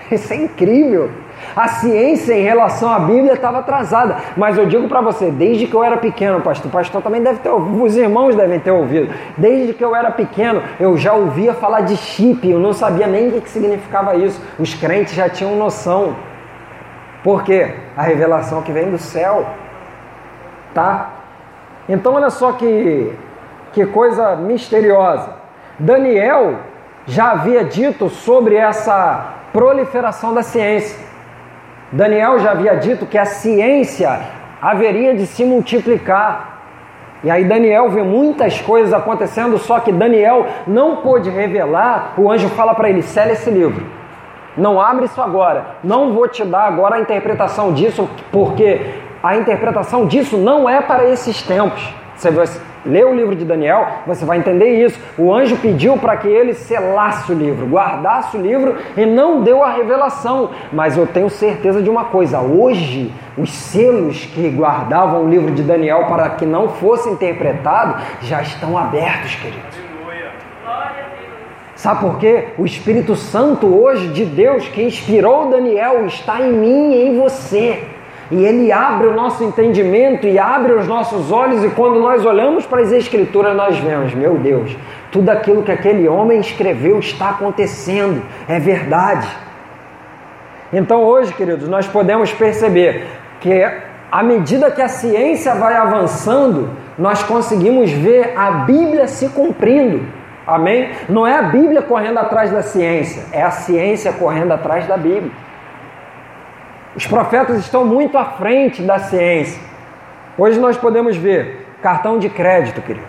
[0.09, 1.11] Isso é incrível.
[1.53, 4.15] A ciência em relação à Bíblia estava atrasada.
[4.37, 7.39] Mas eu digo para você, desde que eu era pequeno, pastor, o pastor também deve
[7.39, 9.13] ter ouvido, os irmãos devem ter ouvido.
[9.35, 13.27] Desde que eu era pequeno, eu já ouvia falar de chip, eu não sabia nem
[13.27, 14.41] o que significava isso.
[14.57, 16.15] Os crentes já tinham noção.
[17.21, 17.75] Por quê?
[17.97, 19.45] A revelação que vem do céu.
[20.73, 21.09] Tá?
[21.89, 23.13] Então olha só que,
[23.73, 25.40] que coisa misteriosa.
[25.81, 26.59] Daniel
[27.07, 30.97] já havia dito sobre essa proliferação da ciência.
[31.91, 34.19] Daniel já havia dito que a ciência
[34.61, 36.59] haveria de se multiplicar.
[37.23, 42.13] E aí Daniel vê muitas coisas acontecendo, só que Daniel não pôde revelar.
[42.15, 43.83] O anjo fala para ele: sela esse livro.
[44.55, 45.77] Não abre isso agora.
[45.83, 48.79] Não vou te dar agora a interpretação disso, porque
[49.23, 51.91] a interpretação disso não é para esses tempos.
[52.15, 52.29] Você
[52.85, 54.99] lê o livro de Daniel, você vai entender isso.
[55.17, 59.63] O anjo pediu para que ele selasse o livro, guardasse o livro e não deu
[59.63, 60.49] a revelação.
[60.71, 65.63] Mas eu tenho certeza de uma coisa: hoje, os selos que guardavam o livro de
[65.63, 69.91] Daniel para que não fosse interpretado já estão abertos, queridos.
[71.81, 72.49] Sabe por quê?
[72.59, 77.83] O Espírito Santo hoje de Deus que inspirou Daniel está em mim e em você.
[78.31, 82.65] E ele abre o nosso entendimento e abre os nossos olhos, e quando nós olhamos
[82.65, 84.75] para as Escrituras, nós vemos, meu Deus,
[85.11, 89.27] tudo aquilo que aquele homem escreveu está acontecendo, é verdade.
[90.71, 93.05] Então hoje, queridos, nós podemos perceber
[93.41, 93.69] que
[94.09, 100.05] à medida que a ciência vai avançando, nós conseguimos ver a Bíblia se cumprindo.
[100.47, 100.89] Amém?
[101.09, 105.31] Não é a Bíblia correndo atrás da ciência, é a ciência correndo atrás da Bíblia.
[106.93, 109.61] Os profetas estão muito à frente da ciência.
[110.37, 113.07] Hoje nós podemos ver cartão de crédito, querido.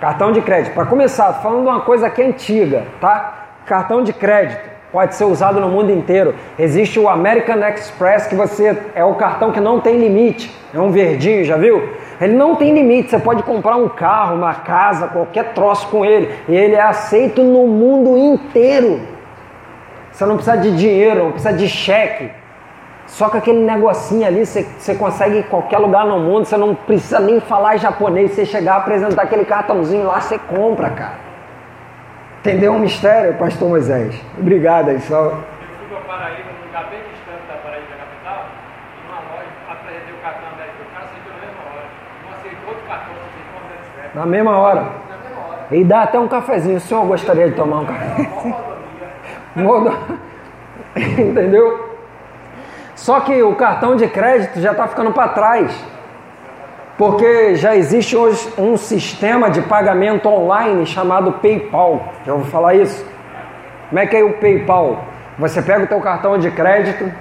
[0.00, 0.74] Cartão de crédito.
[0.74, 3.50] Para começar, falando uma coisa que é antiga, tá?
[3.64, 6.34] Cartão de crédito pode ser usado no mundo inteiro.
[6.58, 10.52] Existe o American Express, que você é o cartão que não tem limite.
[10.74, 11.88] É um verdinho, já viu?
[12.20, 13.10] Ele não tem limite.
[13.10, 16.34] Você pode comprar um carro, uma casa, qualquer troço com ele.
[16.48, 19.00] E ele é aceito no mundo inteiro.
[20.10, 22.41] Você não precisa de dinheiro, não precisa de cheque.
[23.12, 27.20] Só que aquele negocinho ali você, consegue em qualquer lugar no mundo, você não precisa
[27.20, 31.18] nem falar japonês, você chegar a apresentar aquele cartãozinho lá, você compra, cara.
[32.40, 34.18] Entendeu o mistério, pastor Moisés?
[34.38, 35.24] Obrigado aí, só.
[35.24, 38.46] Eu fui para Paraíba, num lugar bem distante da Paraíba capital,
[38.96, 40.48] e loja, apresentei o cartão
[40.94, 41.84] cara aceitou na mesma hora.
[42.24, 44.80] Não aceitou outro cartão, aceitou Na mesma hora.
[44.80, 45.66] Na mesma hora.
[45.70, 46.78] E dá até um cafezinho.
[46.78, 48.26] O senhor gostaria de tomar um café?
[51.20, 51.91] Entendeu?
[53.02, 55.76] Só que o cartão de crédito já está ficando para trás,
[56.96, 62.12] porque já existe hoje um sistema de pagamento online chamado PayPal.
[62.24, 63.04] Já ouviu falar isso?
[63.88, 65.04] Como é que é o PayPal?
[65.36, 67.12] Você pega o teu cartão de crédito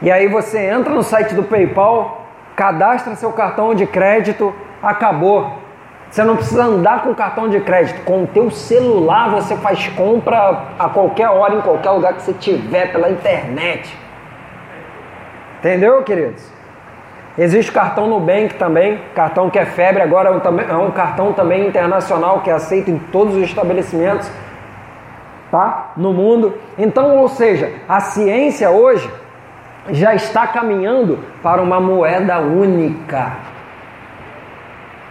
[0.00, 2.24] e aí você entra no site do PayPal,
[2.56, 5.52] cadastra seu cartão de crédito, acabou.
[6.08, 8.02] Você não precisa andar com cartão de crédito.
[8.06, 12.32] Com o teu celular você faz compra a qualquer hora, em qualquer lugar que você
[12.32, 14.00] tiver, pela internet.
[15.62, 16.42] Entendeu, queridos?
[17.38, 21.32] Existe o cartão Nubank também, cartão que é febre, agora é um, é um cartão
[21.32, 24.28] também internacional que é aceito em todos os estabelecimentos
[25.52, 25.92] tá?
[25.96, 26.58] no mundo.
[26.76, 29.08] Então, ou seja, a ciência hoje
[29.90, 33.30] já está caminhando para uma moeda única.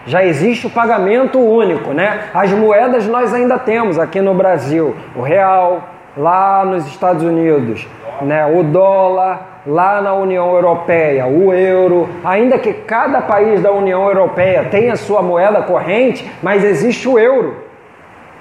[0.06, 2.26] Já existe o pagamento único, né?
[2.34, 7.88] As moedas nós ainda temos aqui no Brasil, o real, lá nos Estados Unidos,
[8.22, 8.46] né?
[8.46, 14.66] O dólar, lá na União Europeia, o euro, ainda que cada país da União Europeia
[14.66, 17.56] tenha sua moeda corrente, mas existe o euro,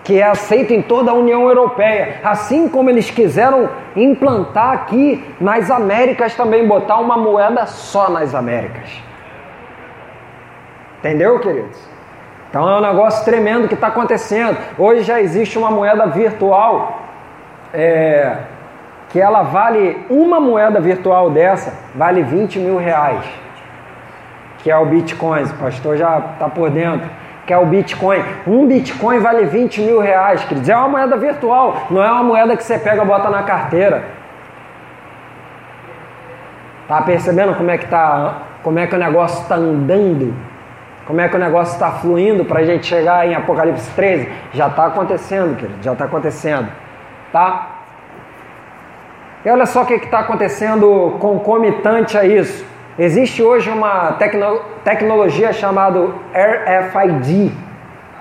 [0.02, 5.70] que é aceito em toda a União Europeia, assim como eles quiseram implantar aqui nas
[5.70, 8.90] Américas também, botar uma moeda só nas Américas.
[10.98, 11.78] Entendeu, queridos?
[12.50, 14.58] Então é um negócio tremendo que está acontecendo.
[14.76, 16.99] Hoje já existe uma moeda virtual.
[17.72, 18.36] É,
[19.10, 23.24] que ela vale, uma moeda virtual dessa, vale 20 mil reais.
[24.58, 27.08] Que é o Bitcoin, o pastor já está por dentro.
[27.46, 28.22] Que é o Bitcoin.
[28.46, 32.22] Um Bitcoin vale 20 mil reais, quer dizer, é uma moeda virtual, não é uma
[32.22, 34.04] moeda que você pega e bota na carteira.
[36.86, 40.34] Tá percebendo como é que tá, como é que o negócio está andando?
[41.06, 44.28] Como é que o negócio está fluindo para a gente chegar em Apocalipse 13?
[44.52, 46.68] Já está acontecendo, querido, já está acontecendo.
[47.32, 47.80] Tá?
[49.44, 52.64] E olha só o que está acontecendo concomitante a isso.
[52.98, 55.98] Existe hoje uma tecno tecnologia chamada
[56.34, 57.50] RFID,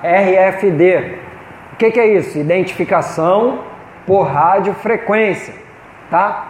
[0.02, 1.17] RFD.
[1.74, 2.38] O que, que é isso?
[2.38, 3.60] Identificação
[4.08, 5.54] por radiofrequência,
[6.10, 6.48] tá?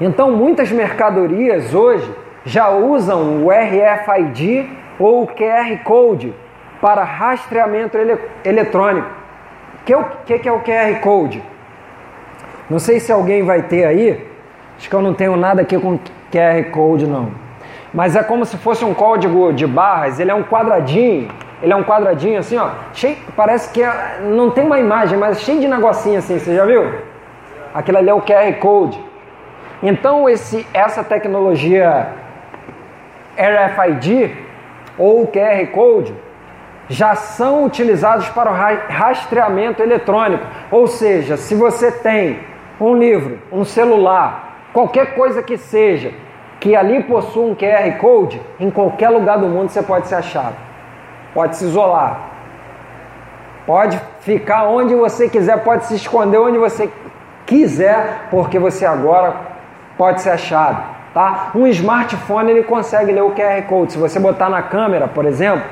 [0.00, 6.34] Então muitas mercadorias hoje já usam o RFID ou o QR Code
[6.80, 9.08] para rastreamento ele eletrônico.
[9.80, 9.94] O que,
[10.26, 11.51] que, que é o QR Code?
[12.68, 14.26] Não sei se alguém vai ter aí.
[14.78, 15.98] Acho que eu não tenho nada aqui com
[16.30, 17.30] QR Code não.
[17.92, 20.18] Mas é como se fosse um código de barras.
[20.18, 21.28] Ele é um quadradinho.
[21.62, 22.70] Ele é um quadradinho assim, ó.
[22.92, 26.38] Cheio, parece que é, não tem uma imagem, mas cheio de negocinho assim.
[26.38, 26.92] Você já viu?
[27.74, 28.98] Aquilo ali é o QR Code.
[29.82, 32.08] Então esse, essa tecnologia
[33.36, 34.34] RFID
[34.98, 36.14] ou QR Code
[36.88, 40.44] já são utilizados para o rastreamento eletrônico.
[40.70, 42.40] Ou seja, se você tem
[42.90, 46.12] um livro, um celular, qualquer coisa que seja,
[46.58, 50.56] que ali possua um QR Code, em qualquer lugar do mundo você pode ser achado.
[51.34, 52.20] pode se isolar.
[53.66, 56.90] Pode ficar onde você quiser, pode se esconder onde você
[57.46, 59.34] quiser, porque você agora
[59.96, 60.82] pode ser achado,
[61.14, 61.50] tá?
[61.54, 63.92] Um smartphone ele consegue ler o QR Code.
[63.92, 65.64] Se você botar na câmera, por exemplo,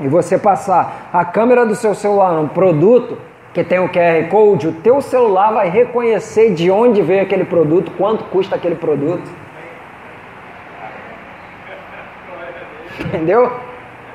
[0.00, 3.18] e você passar a câmera do seu celular num produto
[3.52, 7.90] que tem o QR Code, o teu celular vai reconhecer de onde veio aquele produto,
[7.98, 9.28] quanto custa aquele produto.
[13.00, 13.50] Entendeu?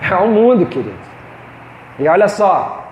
[0.01, 0.95] É o mundo, querido.
[1.99, 2.85] E olha só,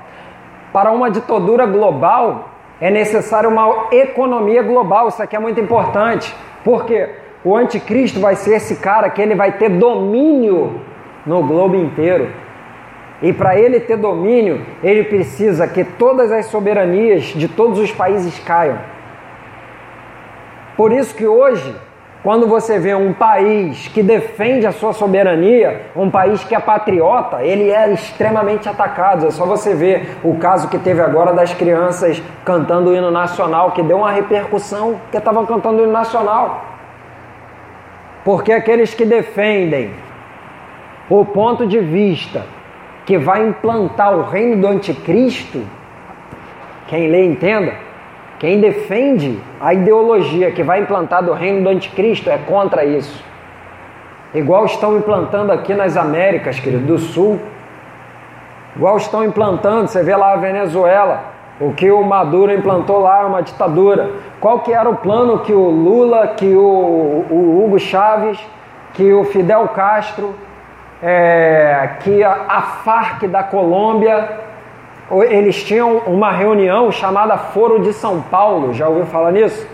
[0.71, 2.49] para uma ditadura global
[2.81, 5.07] é necessário uma economia global.
[5.07, 6.35] Isso aqui é muito importante.
[6.63, 7.09] Porque
[7.43, 10.81] o anticristo vai ser esse cara que ele vai ter domínio
[11.25, 12.29] no globo inteiro.
[13.21, 18.37] E para ele ter domínio, ele precisa que todas as soberanias de todos os países
[18.39, 18.79] caiam.
[20.75, 21.73] Por isso que hoje
[22.23, 27.43] quando você vê um país que defende a sua soberania, um país que é patriota,
[27.43, 29.27] ele é extremamente atacado.
[29.27, 33.71] É só você ver o caso que teve agora das crianças cantando o hino nacional,
[33.71, 36.63] que deu uma repercussão, que estavam cantando o hino nacional.
[38.23, 39.91] Porque aqueles que defendem
[41.09, 42.45] o ponto de vista
[43.05, 45.61] que vai implantar o reino do anticristo,
[46.87, 47.73] quem lê entenda,
[48.39, 53.23] quem defende a ideologia que vai implantar do reino do anticristo é contra isso.
[54.33, 57.39] Igual estão implantando aqui nas Américas, querido, do Sul.
[58.75, 63.25] Igual estão implantando, você vê lá a Venezuela, o que o Maduro implantou lá é
[63.25, 64.09] uma ditadura.
[64.39, 68.39] Qual que era o plano que o Lula, que o, o Hugo Chávez,
[68.93, 70.33] que o Fidel Castro,
[71.03, 74.41] é, que a, a Farc da Colômbia
[75.29, 78.73] eles tinham uma reunião chamada Foro de São Paulo.
[78.73, 79.67] Já ouviu falar nisso?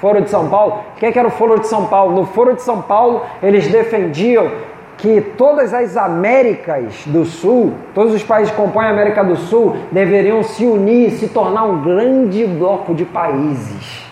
[0.00, 0.84] Foro de São Paulo.
[0.94, 2.14] O que era o Foro de São Paulo?
[2.14, 4.50] No Foro de São Paulo, eles defendiam
[4.98, 9.76] que todas as Américas do Sul, todos os países que compõem a América do Sul,
[9.90, 14.05] deveriam se unir e se tornar um grande bloco de países.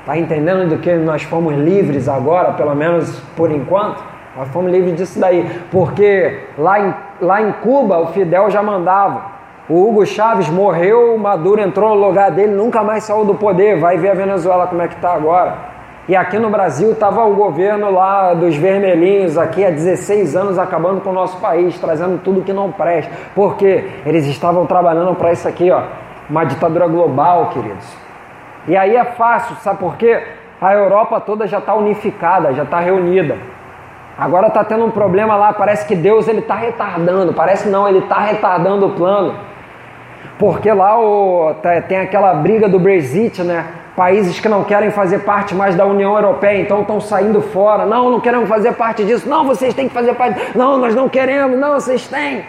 [0.00, 4.02] Está entendendo do que nós fomos livres agora, pelo menos por enquanto?
[4.36, 9.40] Nós fomos livres disso daí, porque lá em, lá em Cuba o Fidel já mandava.
[9.68, 13.78] O Hugo Chávez morreu, o Maduro entrou no lugar dele, nunca mais saiu do poder.
[13.78, 15.70] Vai ver a Venezuela como é que está agora.
[16.08, 21.00] E aqui no Brasil estava o governo lá dos vermelhinhos, aqui há 16 anos, acabando
[21.00, 23.12] com o nosso país, trazendo tudo que não presta.
[23.32, 25.82] Porque eles estavam trabalhando para isso aqui, ó,
[26.28, 28.09] uma ditadura global, queridos.
[28.68, 30.22] E aí é fácil, sabe por quê?
[30.60, 33.36] A Europa toda já está unificada, já está reunida.
[34.18, 38.00] Agora está tendo um problema lá, parece que Deus ele está retardando, parece não, ele
[38.00, 39.34] está retardando o plano.
[40.38, 43.66] Porque lá o, tá, tem aquela briga do Brexit, né?
[43.96, 47.86] Países que não querem fazer parte mais da União Europeia, então estão saindo fora.
[47.86, 49.28] Não, não queremos fazer parte disso.
[49.28, 50.56] Não, vocês têm que fazer parte.
[50.56, 51.58] Não, nós não queremos.
[51.58, 52.44] Não, vocês têm.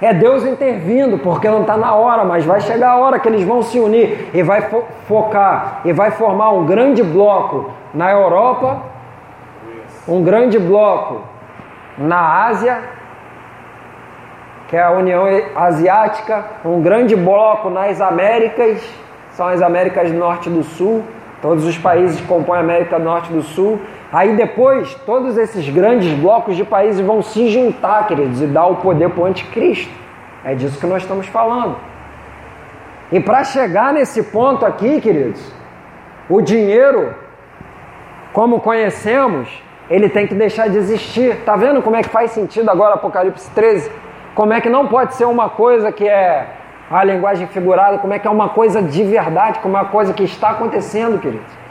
[0.00, 3.42] É Deus intervindo, porque não está na hora, mas vai chegar a hora que eles
[3.42, 8.96] vão se unir e vai fo focar e vai formar um grande bloco na Europa
[10.08, 11.22] um grande bloco
[11.98, 12.80] na Ásia,
[14.68, 18.88] que é a União Asiática, um grande bloco nas Américas,
[19.32, 21.02] são as Américas Norte e do Sul,
[21.42, 23.80] todos os países que compõem a América Norte e do Sul.
[24.12, 28.76] Aí depois, todos esses grandes blocos de países vão se juntar, queridos, e dar o
[28.76, 29.92] poder para o anticristo.
[30.44, 31.76] É disso que nós estamos falando.
[33.10, 35.52] E para chegar nesse ponto aqui, queridos,
[36.28, 37.14] o dinheiro,
[38.32, 39.48] como conhecemos,
[39.88, 41.44] ele tem que deixar de existir.
[41.44, 43.90] Tá vendo como é que faz sentido agora Apocalipse 13?
[44.34, 46.46] Como é que não pode ser uma coisa que é
[46.90, 50.12] a linguagem figurada, como é que é uma coisa de verdade, como é uma coisa
[50.12, 51.65] que está acontecendo, queridos.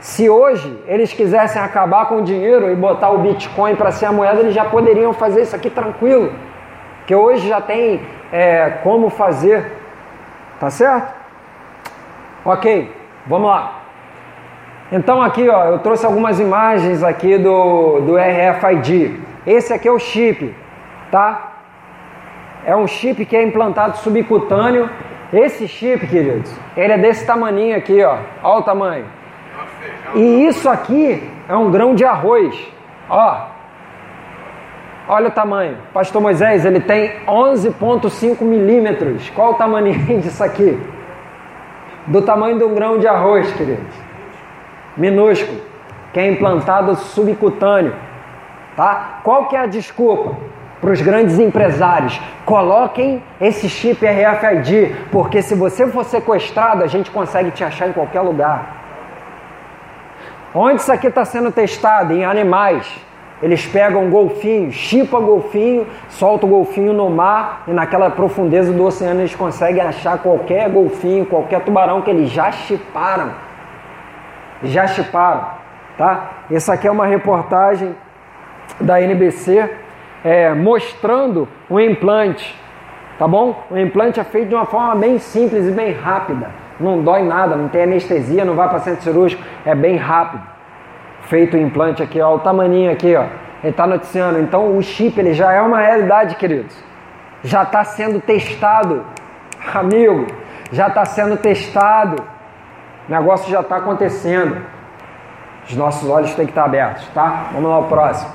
[0.00, 4.12] Se hoje eles quisessem acabar com o dinheiro e botar o Bitcoin para ser a
[4.12, 6.32] moeda, eles já poderiam fazer isso aqui tranquilo.
[7.06, 8.00] Que hoje já tem
[8.32, 9.72] é, como fazer.
[10.60, 11.14] Tá certo?
[12.44, 12.94] Ok,
[13.26, 13.82] vamos lá.
[14.90, 19.20] Então aqui ó, eu trouxe algumas imagens aqui do, do RFID.
[19.46, 20.54] Esse aqui é o chip,
[21.10, 21.52] tá?
[22.64, 24.88] É um chip que é implantado subcutâneo.
[25.32, 28.18] Esse chip, queridos, ele é desse tamaninho aqui, ó.
[28.42, 29.17] Olha o tamanho.
[30.14, 32.54] E isso aqui é um grão de arroz.
[33.08, 33.46] Ó.
[35.08, 35.76] Olha o tamanho.
[35.92, 39.30] Pastor Moisés, ele tem 11,5 milímetros.
[39.30, 40.78] Qual o tamanho disso aqui?
[42.06, 44.08] Do tamanho de um grão de arroz, queridos
[44.98, 45.60] minúsculo,
[46.12, 47.94] que é implantado subcutâneo.
[48.76, 49.20] Tá?
[49.22, 50.36] Qual que é a desculpa?
[50.80, 57.10] Para os grandes empresários, coloquem esse chip RFID, porque se você for sequestrado, a gente
[57.10, 58.77] consegue te achar em qualquer lugar.
[60.54, 62.12] Onde isso aqui está sendo testado?
[62.12, 62.86] Em animais.
[63.40, 69.20] Eles pegam golfinho, chipa golfinho, solta o golfinho no mar e naquela profundeza do oceano
[69.20, 73.30] eles conseguem achar qualquer golfinho, qualquer tubarão que eles já chiparam.
[74.64, 75.46] Já chiparam,
[75.96, 76.30] tá?
[76.50, 77.94] Essa aqui é uma reportagem
[78.80, 79.70] da NBC
[80.24, 82.58] é, mostrando um implante,
[83.20, 83.62] tá bom?
[83.70, 86.50] O implante é feito de uma forma bem simples e bem rápida.
[86.78, 90.58] Não dói nada, não tem anestesia, não vai para centro cirúrgico, é bem rápido
[91.28, 93.24] feito o implante aqui, ó, o tamaninho aqui, ó.
[93.62, 94.38] Ele está noticiando.
[94.38, 96.76] Então o chip ele já é uma realidade, queridos.
[97.42, 99.04] Já está sendo testado,
[99.74, 100.26] amigo.
[100.72, 102.22] Já está sendo testado.
[103.08, 104.56] O negócio já está acontecendo.
[105.68, 107.48] Os nossos olhos têm que estar abertos, tá?
[107.52, 108.30] Vamos lá ao próximo.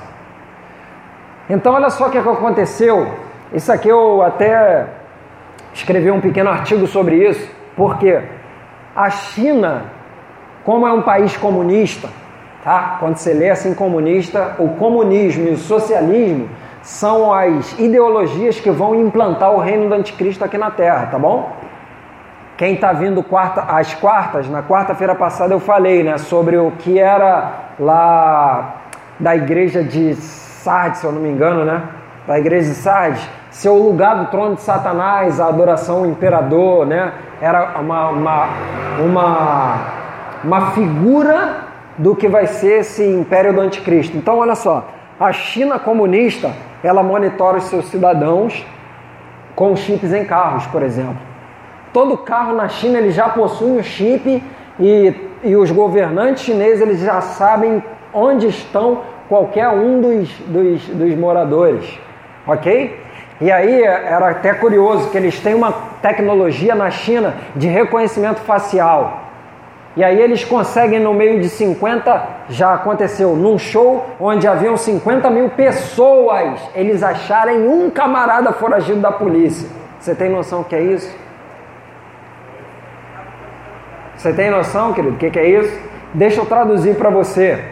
[1.50, 3.12] Então olha só o que aconteceu.
[3.52, 4.86] Isso aqui eu até
[5.72, 8.20] escrevi um pequeno artigo sobre isso, porque
[8.94, 9.84] a China,
[10.64, 12.08] como é um país comunista,
[12.64, 12.96] Tá?
[12.98, 16.48] Quando você lê assim comunista, o comunismo e o socialismo
[16.80, 21.52] são as ideologias que vão implantar o reino do anticristo aqui na Terra, tá bom?
[22.56, 26.98] Quem está vindo quarta, às quartas, na quarta-feira passada eu falei né, sobre o que
[26.98, 28.76] era lá
[29.20, 31.82] da igreja de Sardes, se eu não me engano, né?
[32.26, 36.86] Da igreja de Sardes, ser o lugar do trono de Satanás, a adoração ao imperador,
[36.86, 37.12] né?
[37.40, 38.48] Era uma, uma,
[38.98, 39.78] uma,
[40.42, 41.64] uma figura
[41.98, 44.16] do que vai ser esse império do anticristo.
[44.16, 46.50] Então, olha só, a China comunista,
[46.82, 48.64] ela monitora os seus cidadãos
[49.54, 51.18] com chips em carros, por exemplo.
[51.92, 54.42] Todo carro na China ele já possui um chip
[54.80, 55.14] e,
[55.44, 61.98] e os governantes chineses eles já sabem onde estão qualquer um dos, dos, dos moradores,
[62.46, 63.00] ok?
[63.40, 69.22] E aí era até curioso que eles têm uma tecnologia na China de reconhecimento facial.
[69.96, 75.30] E aí eles conseguem, no meio de 50, já aconteceu num show onde haviam 50
[75.30, 79.68] mil pessoas, eles acharem um camarada foragido da polícia.
[80.00, 81.16] Você tem noção o que é isso?
[84.16, 85.80] Você tem noção, querido, o que, que é isso?
[86.12, 87.62] Deixa eu traduzir para você.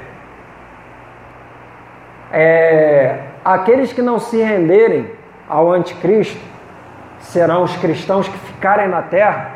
[2.33, 5.11] É, aqueles que não se renderem
[5.49, 6.41] ao anticristo
[7.19, 9.51] serão os cristãos que ficarem na terra,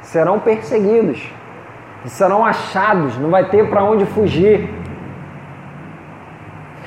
[0.00, 1.32] serão perseguidos
[2.06, 4.70] serão achados, não vai ter para onde fugir.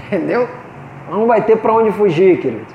[0.08, 0.48] Entendeu?
[1.10, 2.66] Não vai ter para onde fugir, querido.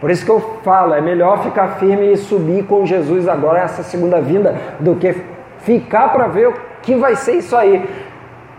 [0.00, 3.82] Por isso que eu falo, é melhor ficar firme e subir com Jesus agora essa
[3.82, 5.14] segunda vinda do que
[5.60, 7.88] ficar para ver o que vai ser isso aí.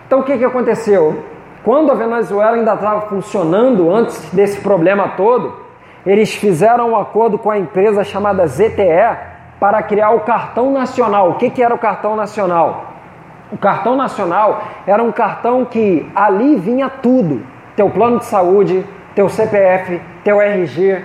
[0.08, 1.24] Então o que, que aconteceu?
[1.68, 5.54] Quando a Venezuela ainda estava funcionando antes desse problema todo,
[6.06, 9.18] eles fizeram um acordo com a empresa chamada ZTE
[9.60, 11.32] para criar o cartão nacional.
[11.32, 12.86] O que, que era o cartão nacional?
[13.52, 17.46] O cartão nacional era um cartão que ali vinha tudo:
[17.76, 21.04] teu plano de saúde, teu CPF, teu RG,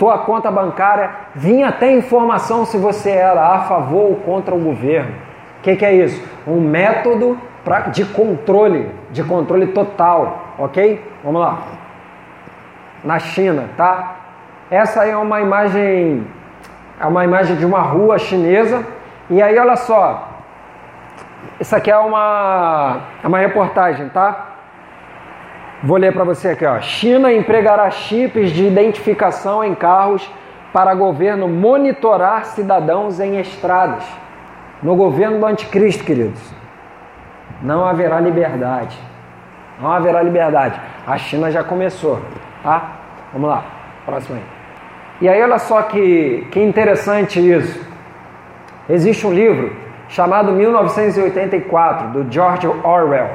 [0.00, 5.12] tua conta bancária, vinha até informação se você era a favor ou contra o governo.
[5.60, 6.20] O que, que, é isso?
[6.44, 11.02] Um método pra, de controle, de controle total, ok?
[11.22, 11.58] Vamos lá.
[13.04, 14.16] Na China, tá?
[14.70, 16.26] Essa é uma imagem,
[17.00, 18.86] é uma imagem de uma rua chinesa.
[19.28, 20.28] E aí, olha só,
[21.60, 24.48] isso aqui é uma, é uma reportagem, tá?
[25.82, 26.80] Vou ler para você aqui, ó.
[26.80, 30.28] China empregará chips de identificação em carros
[30.72, 34.04] para governo monitorar cidadãos em estradas.
[34.82, 36.40] No governo do anticristo, queridos,
[37.62, 38.98] não haverá liberdade.
[39.80, 40.80] Não haverá liberdade.
[41.06, 42.20] A China já começou,
[42.62, 42.92] tá?
[43.32, 43.64] Vamos lá,
[44.04, 44.44] próximo aí.
[45.20, 47.80] E aí, olha só que, que interessante isso.
[48.88, 49.74] Existe um livro
[50.08, 53.30] chamado 1984, do George Orwell,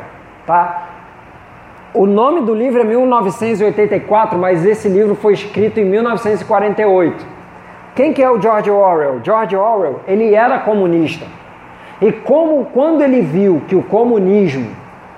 [0.45, 0.84] tá?
[1.93, 7.25] O nome do livro é 1984, mas esse livro foi escrito em 1948.
[7.95, 9.19] Quem que é o George Orwell?
[9.23, 11.25] George Orwell, ele era comunista.
[12.01, 14.69] E como quando ele viu que o comunismo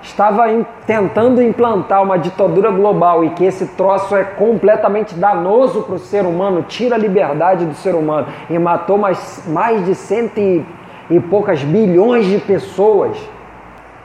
[0.02, 0.46] estava
[0.86, 6.24] tentando implantar uma ditadura global e que esse troço é completamente danoso para o ser
[6.24, 10.64] humano, tira a liberdade do ser humano e matou mais, mais de cento e
[11.10, 13.18] e poucas bilhões de pessoas,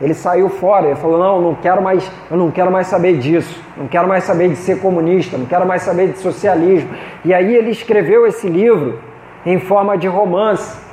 [0.01, 3.63] ele saiu fora, ele falou: "Não, não quero mais, eu não quero mais saber disso.
[3.77, 6.89] Não quero mais saber de ser comunista, não quero mais saber de socialismo".
[7.23, 8.99] E aí ele escreveu esse livro
[9.45, 10.83] em forma de romance.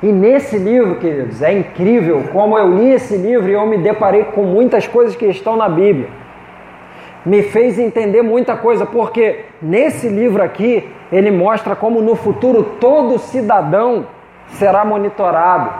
[0.00, 4.24] E nesse livro, queridos, é incrível como eu li esse livro e eu me deparei
[4.24, 6.08] com muitas coisas que estão na Bíblia.
[7.26, 13.18] Me fez entender muita coisa, porque nesse livro aqui ele mostra como no futuro todo
[13.18, 14.06] cidadão
[14.50, 15.70] será monitorado.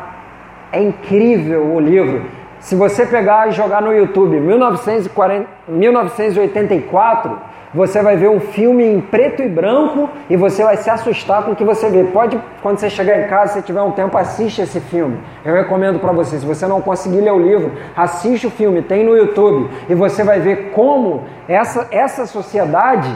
[0.72, 2.22] É incrível o livro.
[2.58, 7.38] se você pegar e jogar no YouTube 1940, 1984,
[7.74, 11.52] você vai ver um filme em preto e branco e você vai se assustar com
[11.52, 12.04] o que você vê.
[12.04, 15.18] Pode, quando você chegar em casa, se tiver um tempo, assiste esse filme.
[15.44, 16.38] Eu recomendo para você.
[16.38, 20.24] Se você não conseguir ler o livro, assiste o filme, tem no YouTube e você
[20.24, 23.10] vai ver como essa, essa sociedade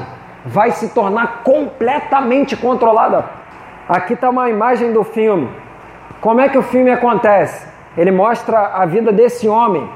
[0.45, 3.25] vai se tornar completamente controlada.
[3.89, 5.49] Aqui está uma imagem do filme.
[6.21, 7.67] Como é que o filme acontece?
[7.97, 9.89] Ele mostra a vida desse homem,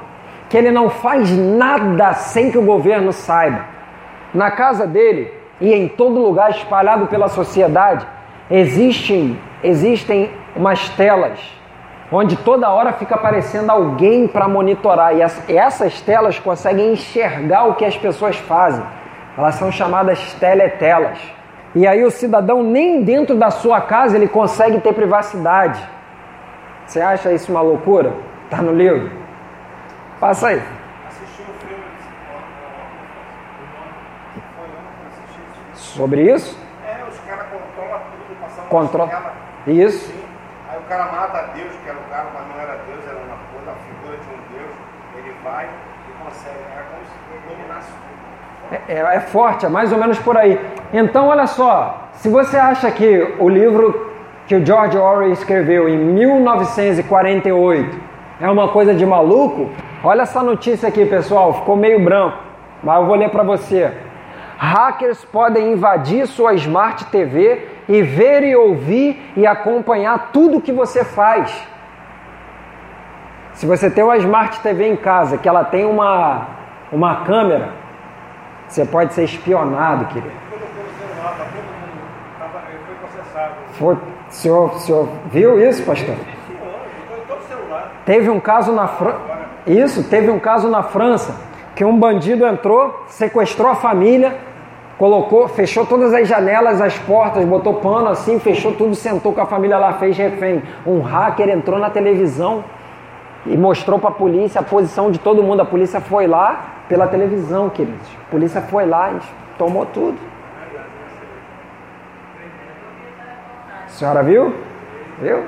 [0.49, 3.76] que ele não faz nada sem que o governo saiba.
[4.33, 8.05] Na casa dele e em todo lugar espalhado pela sociedade,
[8.49, 11.57] existem, existem umas telas
[12.11, 15.21] onde toda hora fica aparecendo alguém para monitorar e
[15.53, 18.83] essas telas conseguem enxergar o que as pessoas fazem.
[19.37, 21.19] Elas são chamadas teletelas.
[21.75, 25.83] E aí o cidadão nem dentro da sua casa ele consegue ter privacidade.
[26.85, 28.13] Você acha isso uma loucura?
[28.49, 29.11] Tá no livro?
[30.19, 30.76] Passa aí.
[35.95, 36.57] Sobre isso?
[36.85, 38.67] É, os caras controlam tudo, passando
[39.09, 39.33] tela.
[39.67, 40.07] Isso.
[40.11, 40.23] Sim.
[40.69, 43.37] Aí o cara mata Deus, que era o cara, mas não era Deus, era uma
[43.53, 44.71] coisa, a figura de um Deus.
[45.17, 46.55] Ele vai e consegue.
[46.55, 48.77] É como se dominasse tudo.
[48.89, 50.59] É, é- é forte, é mais ou menos por aí.
[50.93, 54.11] Então, olha só, se você acha que o livro
[54.45, 57.99] que o George Orwell escreveu em 1948
[58.39, 59.69] é uma coisa de maluco,
[60.03, 62.37] olha essa notícia aqui, pessoal, ficou meio branco,
[62.83, 63.91] mas eu vou ler para você.
[64.57, 71.03] Hackers podem invadir sua Smart TV e ver e ouvir e acompanhar tudo que você
[71.03, 71.67] faz.
[73.53, 76.47] Se você tem uma Smart TV em casa, que ela tem uma,
[76.91, 77.69] uma câmera,
[78.67, 80.33] você pode ser espionado, querido.
[81.19, 82.79] Tá ele
[83.73, 83.99] foi o,
[84.29, 86.15] senhor, o senhor viu isso, pastor?
[88.05, 89.19] Teve um caso na França.
[89.67, 91.47] Isso, teve um caso na França
[91.77, 94.35] que um bandido entrou, sequestrou a família,
[94.97, 99.45] colocou, fechou todas as janelas, as portas, botou pano assim, fechou tudo, sentou com a
[99.45, 100.63] família lá, fez refém.
[100.85, 102.63] Um hacker entrou na televisão
[103.45, 105.61] e mostrou para a polícia a posição de todo mundo.
[105.61, 108.07] A polícia foi lá pela televisão, queridos.
[108.27, 109.19] A polícia foi lá e
[109.57, 110.17] tomou tudo.
[113.85, 114.53] A senhora viu?
[115.21, 115.45] Viu?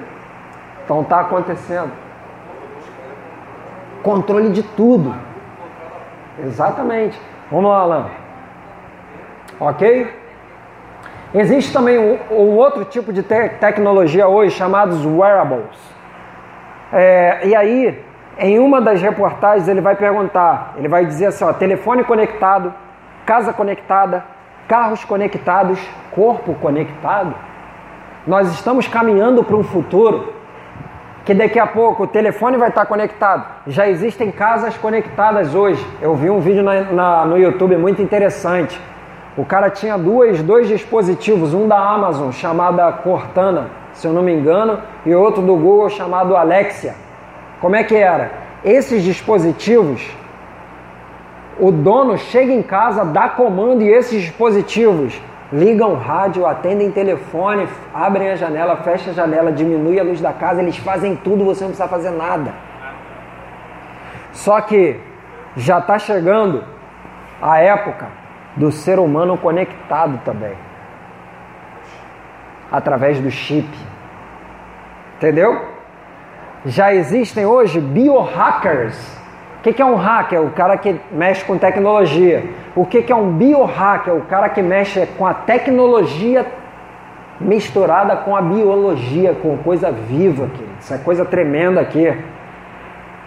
[0.83, 1.91] Então tá acontecendo.
[4.03, 5.13] Controle de tudo.
[6.43, 7.19] Exatamente.
[7.51, 8.28] Vamos lá, Alan.
[9.59, 10.13] Ok?
[11.33, 15.77] Existe também um, um outro tipo de te tecnologia hoje chamados wearables.
[16.91, 18.03] É, e aí,
[18.39, 22.73] em uma das reportagens, ele vai perguntar, ele vai dizer assim, ó, telefone conectado,
[23.25, 24.23] casa conectada,
[24.67, 25.79] carros conectados,
[26.11, 27.35] corpo conectado.
[28.25, 30.33] Nós estamos caminhando para um futuro
[31.25, 33.45] que daqui a pouco o telefone vai estar conectado.
[33.67, 35.85] Já existem casas conectadas hoje.
[36.01, 38.81] Eu vi um vídeo na, na, no YouTube muito interessante.
[39.39, 44.33] O cara tinha duas, dois dispositivos, um da Amazon chamado Cortana, se eu não me
[44.33, 46.93] engano, e outro do Google chamado Alexia.
[47.61, 48.31] Como é que era?
[48.65, 50.05] Esses dispositivos,
[51.57, 55.21] o dono chega em casa, dá comando e esses dispositivos
[55.53, 60.61] ligam rádio, atendem telefone, abrem a janela, fecham a janela, diminui a luz da casa,
[60.61, 62.53] eles fazem tudo, você não precisa fazer nada.
[64.33, 64.99] Só que
[65.55, 66.61] já está chegando
[67.41, 68.18] a época
[68.55, 70.53] do ser humano conectado também,
[72.71, 73.69] através do chip.
[75.17, 75.65] Entendeu?
[76.65, 79.17] Já existem hoje biohackers.
[79.59, 80.41] O que é um hacker?
[80.41, 82.49] O cara que mexe com tecnologia.
[82.75, 84.15] O que é um biohacker?
[84.15, 86.45] O cara que mexe com a tecnologia
[87.39, 90.67] misturada com a biologia, com coisa viva aqui.
[90.79, 92.13] Isso é coisa tremenda aqui.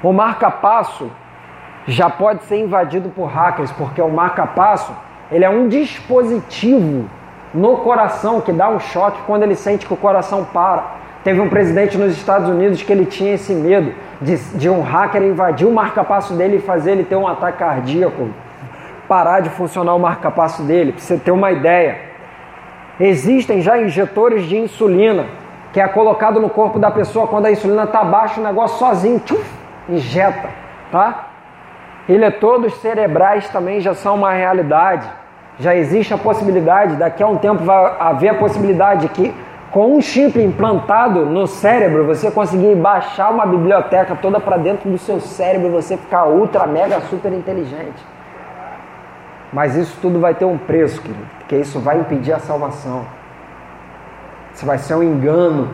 [0.02, 1.10] O marca-passo
[1.86, 4.94] já pode ser invadido por hackers, porque o marca-passo
[5.32, 7.08] ele é um dispositivo
[7.54, 11.02] no coração que dá um choque quando ele sente que o coração para.
[11.24, 15.22] Teve um presidente nos Estados Unidos que ele tinha esse medo de, de um hacker
[15.22, 18.28] invadir o marca-passo dele e fazer ele ter um ataque cardíaco,
[19.08, 21.98] parar de funcionar o marca-passo dele, para você ter uma ideia.
[22.98, 25.26] Existem já injetores de insulina,
[25.72, 29.22] que é colocado no corpo da pessoa quando a insulina está baixa, o negócio sozinho
[29.88, 30.50] injeta,
[30.90, 31.28] tá?
[32.08, 35.21] Eletrodos cerebrais também já são uma realidade.
[35.58, 39.34] Já existe a possibilidade, daqui a um tempo vai haver a possibilidade que
[39.70, 44.98] com um chip implantado no cérebro, você conseguir baixar uma biblioteca toda para dentro do
[44.98, 48.04] seu cérebro e você ficar ultra, mega, super inteligente.
[49.50, 53.06] Mas isso tudo vai ter um preço, querido, porque isso vai impedir a salvação.
[54.52, 55.70] Isso vai ser um engano.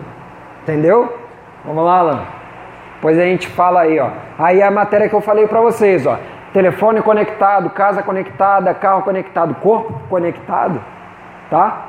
[0.62, 1.16] Entendeu?
[1.64, 2.22] Vamos lá, Alan.
[3.00, 4.10] Pois a gente fala aí, ó.
[4.38, 6.18] Aí a matéria que eu falei para vocês, ó.
[6.52, 10.82] Telefone conectado, casa conectada, carro conectado, corpo conectado,
[11.50, 11.86] tá?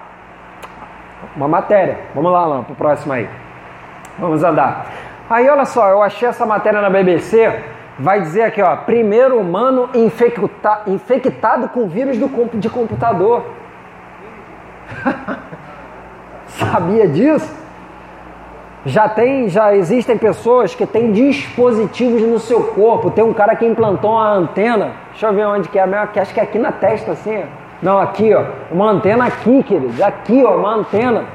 [1.36, 1.98] Uma matéria.
[2.14, 3.30] Vamos lá, lá pro próximo aí.
[4.18, 4.86] Vamos andar.
[5.30, 7.64] Aí olha só, eu achei essa matéria na BBC,
[8.00, 13.46] vai dizer aqui, ó, primeiro humano infecta, infectado com vírus do, de computador.
[16.48, 17.69] Sabia disso?
[18.86, 23.12] Já tem, já existem pessoas que têm dispositivos no seu corpo.
[23.12, 24.94] Tem um cara que implantou uma antena.
[25.12, 27.44] Deixa eu ver onde que é a minha, acho que é aqui na testa, assim.
[27.82, 28.46] Não, aqui, ó.
[28.72, 30.02] Uma antena aqui, queridos.
[30.02, 31.26] Aqui, ó, uma antena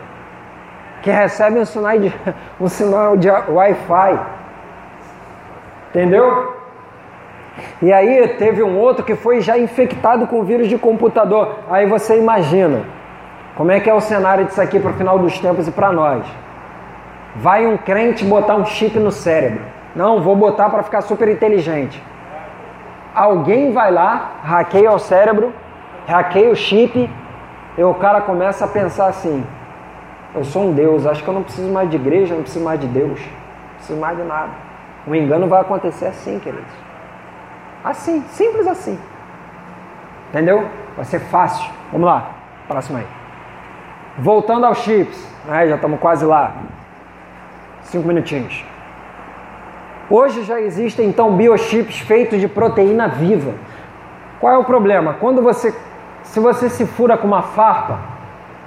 [1.02, 2.14] que recebe um sinal de,
[2.58, 4.20] um sinal de Wi-Fi.
[5.90, 6.54] Entendeu?
[7.82, 11.58] E aí teve um outro que foi já infectado com vírus de computador.
[11.70, 12.84] Aí você imagina
[13.54, 15.92] como é que é o cenário disso aqui para o final dos tempos e para
[15.92, 16.24] nós.
[17.36, 19.62] Vai um crente botar um chip no cérebro.
[19.94, 22.02] Não, vou botar para ficar super inteligente.
[23.14, 25.52] Alguém vai lá, hackeia o cérebro,
[26.06, 27.10] hackeia o chip,
[27.76, 29.44] e o cara começa a pensar assim:
[30.34, 32.80] eu sou um Deus, acho que eu não preciso mais de igreja, não preciso mais
[32.80, 34.50] de Deus, não preciso mais de nada.
[35.06, 36.72] O engano vai acontecer assim, queridos.
[37.84, 38.98] Assim, simples assim.
[40.30, 40.66] Entendeu?
[40.96, 41.70] Vai ser fácil.
[41.92, 42.30] Vamos lá,
[42.66, 43.06] próximo aí.
[44.18, 46.52] Voltando aos chips, né, já estamos quase lá.
[47.84, 48.64] Cinco minutinhos.
[50.10, 53.52] Hoje já existem então biochips feitos de proteína viva.
[54.40, 55.14] Qual é o problema?
[55.14, 55.74] Quando você,
[56.22, 57.98] se você se fura com uma farpa,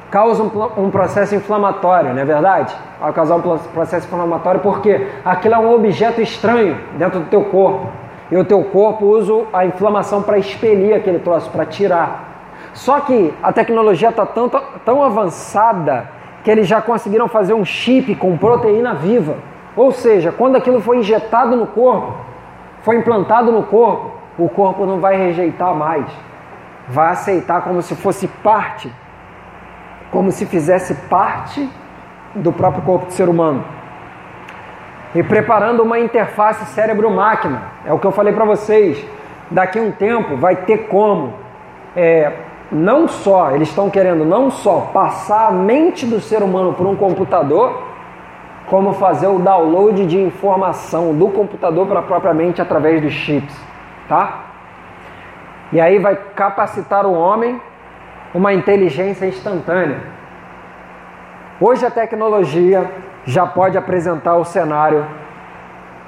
[0.09, 2.75] causa um, um processo inflamatório, não é verdade?
[2.99, 7.87] Vai causar um processo inflamatório porque aquilo é um objeto estranho dentro do teu corpo.
[8.31, 12.25] E o teu corpo usa a inflamação para expelir aquele troço, para tirar.
[12.73, 14.49] Só que a tecnologia está tão,
[14.83, 16.09] tão avançada
[16.47, 19.35] que eles já conseguiram fazer um chip com proteína viva.
[19.75, 22.15] Ou seja, quando aquilo foi injetado no corpo,
[22.83, 26.05] foi implantado no corpo, o corpo não vai rejeitar mais.
[26.87, 28.89] Vai aceitar como se fosse parte,
[30.09, 31.69] como se fizesse parte
[32.33, 33.65] do próprio corpo do ser humano.
[35.13, 37.61] E preparando uma interface cérebro-máquina.
[37.85, 39.05] É o que eu falei para vocês.
[39.51, 41.33] Daqui a um tempo vai ter como
[41.93, 42.31] é,
[42.71, 46.95] não só, eles estão querendo não só passar a mente do ser humano por um
[46.95, 47.83] computador,
[48.67, 53.55] como fazer o download de informação do computador para a própria mente através dos chips,
[54.09, 54.43] tá?
[55.71, 57.61] E aí vai capacitar o homem
[58.33, 59.99] uma inteligência instantânea.
[61.59, 62.89] Hoje a tecnologia
[63.25, 65.05] já pode apresentar o cenário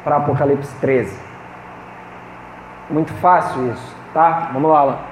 [0.03, 1.20] para Apocalipse 13.
[2.89, 4.49] Muito fácil isso, tá?
[4.53, 5.09] Vamos lá, lá.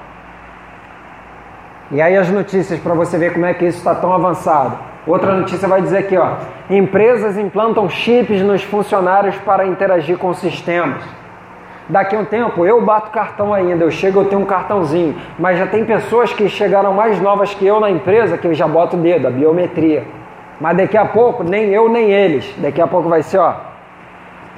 [1.90, 4.78] E aí as notícias para você ver como é que isso está tão avançado.
[5.06, 6.34] Outra notícia vai dizer aqui, ó,
[6.70, 11.02] empresas implantam chips nos funcionários para interagir com sistemas.
[11.88, 15.58] Daqui a um tempo eu bato cartão ainda, eu chego, eu tenho um cartãozinho, mas
[15.58, 19.02] já tem pessoas que chegaram mais novas que eu na empresa que já botam o
[19.02, 20.04] dedo, a biometria.
[20.60, 23.54] Mas daqui a pouco nem eu nem eles, daqui a pouco vai ser, ó,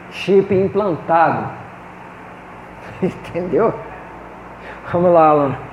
[0.09, 1.47] chip implantado.
[3.03, 3.71] Entendeu?
[4.91, 5.68] Vamos lá, Alan.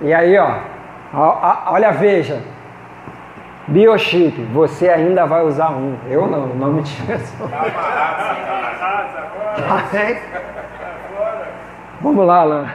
[0.00, 0.58] E aí, ó,
[1.70, 2.42] olha, veja.
[3.66, 5.96] Biochip, você ainda vai usar um.
[6.08, 7.18] Eu não, não me tira
[12.00, 12.66] Vamos lá, Alan.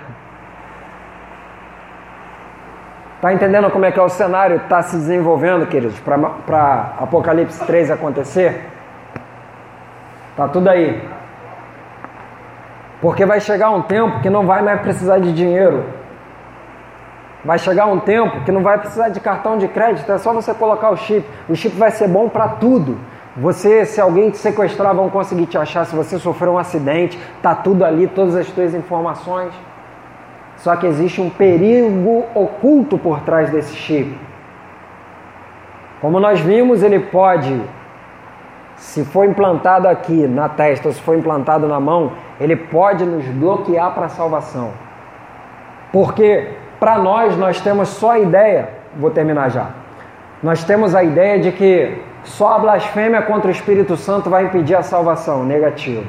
[3.21, 7.91] Tá entendendo como é que é o cenário está se desenvolvendo, queridos, para Apocalipse 3
[7.91, 8.65] acontecer?
[10.37, 11.05] Tá tudo aí.
[13.01, 15.98] Porque vai chegar um tempo que não vai mais precisar de dinheiro.
[17.43, 20.53] Vai chegar um tempo que não vai precisar de cartão de crédito, é só você
[20.53, 21.25] colocar o chip.
[21.47, 22.97] O chip vai ser bom para tudo.
[23.37, 25.85] Você, se alguém te sequestrar, vão conseguir te achar.
[25.85, 29.53] Se você sofreu um acidente, tá tudo ali, todas as suas informações.
[30.57, 34.19] Só que existe um perigo oculto por trás desse chip.
[36.01, 37.61] Como nós vimos, ele pode,
[38.75, 43.25] se for implantado aqui na testa ou se for implantado na mão, ele pode nos
[43.25, 44.71] bloquear para a salvação.
[45.93, 49.67] Porque para nós, nós temos só a ideia, vou terminar já.
[50.41, 54.75] Nós temos a ideia de que só a blasfêmia contra o Espírito Santo vai impedir
[54.75, 56.05] a salvação, negativo.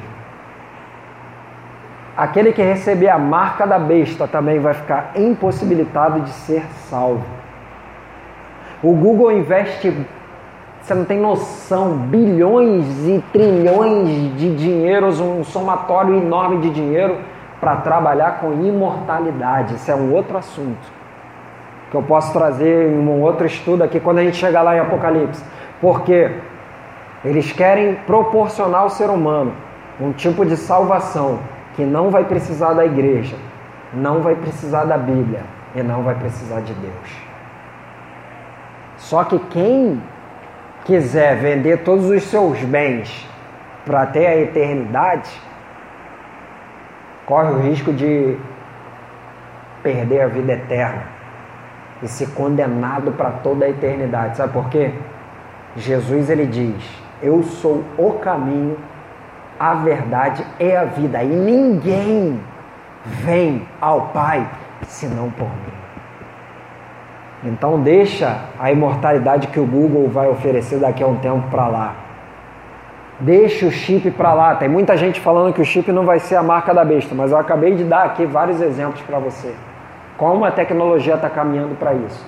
[2.17, 7.25] Aquele que receber a marca da besta também vai ficar impossibilitado de ser salvo.
[8.83, 9.93] O Google investe,
[10.81, 17.19] você não tem noção, bilhões e trilhões de dinheiros, um somatório enorme de dinheiro
[17.61, 19.75] para trabalhar com imortalidade.
[19.75, 21.01] Isso é um outro assunto
[21.91, 24.81] que eu posso trazer em um outro estudo aqui quando a gente chegar lá em
[24.81, 25.45] Apocalipse.
[25.81, 26.31] Porque
[27.25, 29.53] Eles querem proporcionar ao ser humano
[30.01, 31.39] um tipo de salvação
[31.75, 33.37] que não vai precisar da igreja,
[33.93, 35.43] não vai precisar da Bíblia
[35.75, 37.31] e não vai precisar de Deus.
[38.97, 40.03] Só que quem
[40.85, 43.29] quiser vender todos os seus bens
[43.85, 45.31] para ter a eternidade,
[47.31, 48.37] corre o risco de
[49.85, 51.05] perder a vida eterna
[52.03, 54.37] e ser condenado para toda a eternidade.
[54.37, 54.91] Sabe por quê?
[55.77, 56.83] Jesus ele diz:
[57.23, 58.77] Eu sou o caminho,
[59.61, 62.41] a verdade e a vida, e ninguém
[63.05, 64.45] vem ao Pai
[64.89, 65.81] senão por mim.
[67.45, 72.10] Então deixa a imortalidade que o Google vai oferecer daqui a um tempo para lá.
[73.21, 74.55] Deixa o chip para lá.
[74.55, 77.31] Tem muita gente falando que o chip não vai ser a marca da besta, mas
[77.31, 79.55] eu acabei de dar aqui vários exemplos para você.
[80.17, 82.27] Como a tecnologia está caminhando para isso.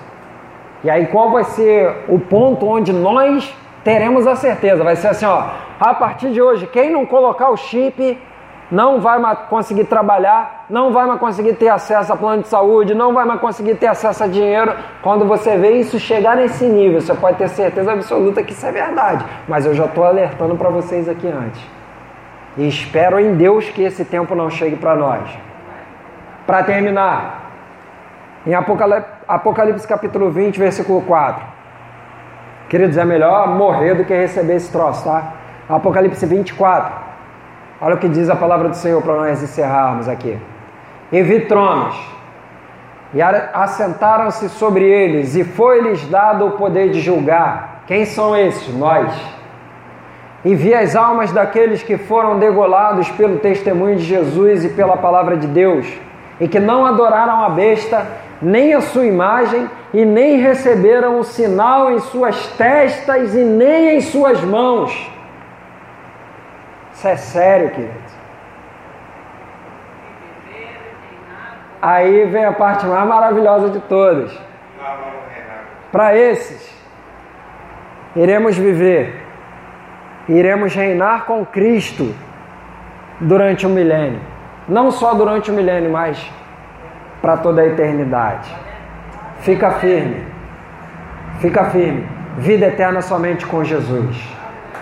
[0.83, 4.83] E aí qual vai ser o ponto onde nós teremos a certeza?
[4.83, 5.45] Vai ser assim, ó,
[5.79, 8.17] a partir de hoje, quem não colocar o chip
[8.73, 12.95] não vai mais conseguir trabalhar, não vai mais conseguir ter acesso a plano de saúde,
[12.95, 14.73] não vai mais conseguir ter acesso a dinheiro.
[15.03, 18.71] Quando você vê isso chegar nesse nível, você pode ter certeza absoluta que isso é
[18.71, 19.23] verdade.
[19.47, 21.61] Mas eu já estou alertando para vocês aqui antes.
[22.57, 25.21] E espero em Deus que esse tempo não chegue para nós.
[26.47, 27.51] Para terminar,
[28.43, 31.45] em Apocalipse, capítulo 20, versículo 4.
[32.69, 35.33] Queridos, é melhor morrer do que receber esse troço, tá?
[35.69, 37.12] Apocalipse 24.
[37.81, 40.37] Olha o que diz a palavra do Senhor para nós encerrarmos aqui.
[41.11, 41.95] E vi tronos,
[43.13, 47.83] e assentaram-se sobre eles, e foi-lhes dado o poder de julgar.
[47.85, 48.73] Quem são esses?
[48.73, 49.13] Nós.
[50.45, 55.37] E vi as almas daqueles que foram degolados pelo testemunho de Jesus e pela palavra
[55.37, 55.87] de Deus,
[56.39, 58.05] e que não adoraram a besta,
[58.41, 64.01] nem a sua imagem, e nem receberam o sinal em suas testas e nem em
[64.01, 65.13] suas mãos
[67.03, 68.13] isso é sério, queridos.
[71.81, 74.31] Aí vem a parte mais maravilhosa de todas.
[75.91, 76.73] Para esses,
[78.15, 79.21] iremos viver,
[80.29, 82.15] iremos reinar com Cristo
[83.19, 84.21] durante o milênio.
[84.69, 86.31] Não só durante o milênio, mas
[87.21, 88.49] para toda a eternidade.
[89.41, 90.25] Fica firme,
[91.39, 92.07] fica firme.
[92.37, 94.17] Vida eterna somente com Jesus.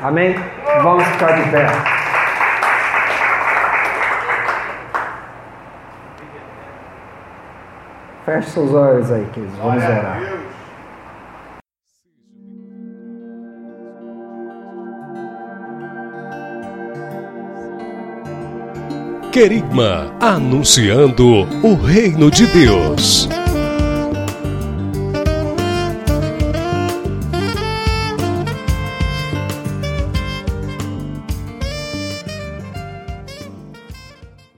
[0.04, 0.36] Amém?
[0.84, 2.01] Vamos ficar de pé.
[8.32, 9.58] Feche seus olhos aí, queridos.
[9.58, 10.22] Vamos orar.
[19.34, 23.28] Querigma, anunciando o reino de Deus.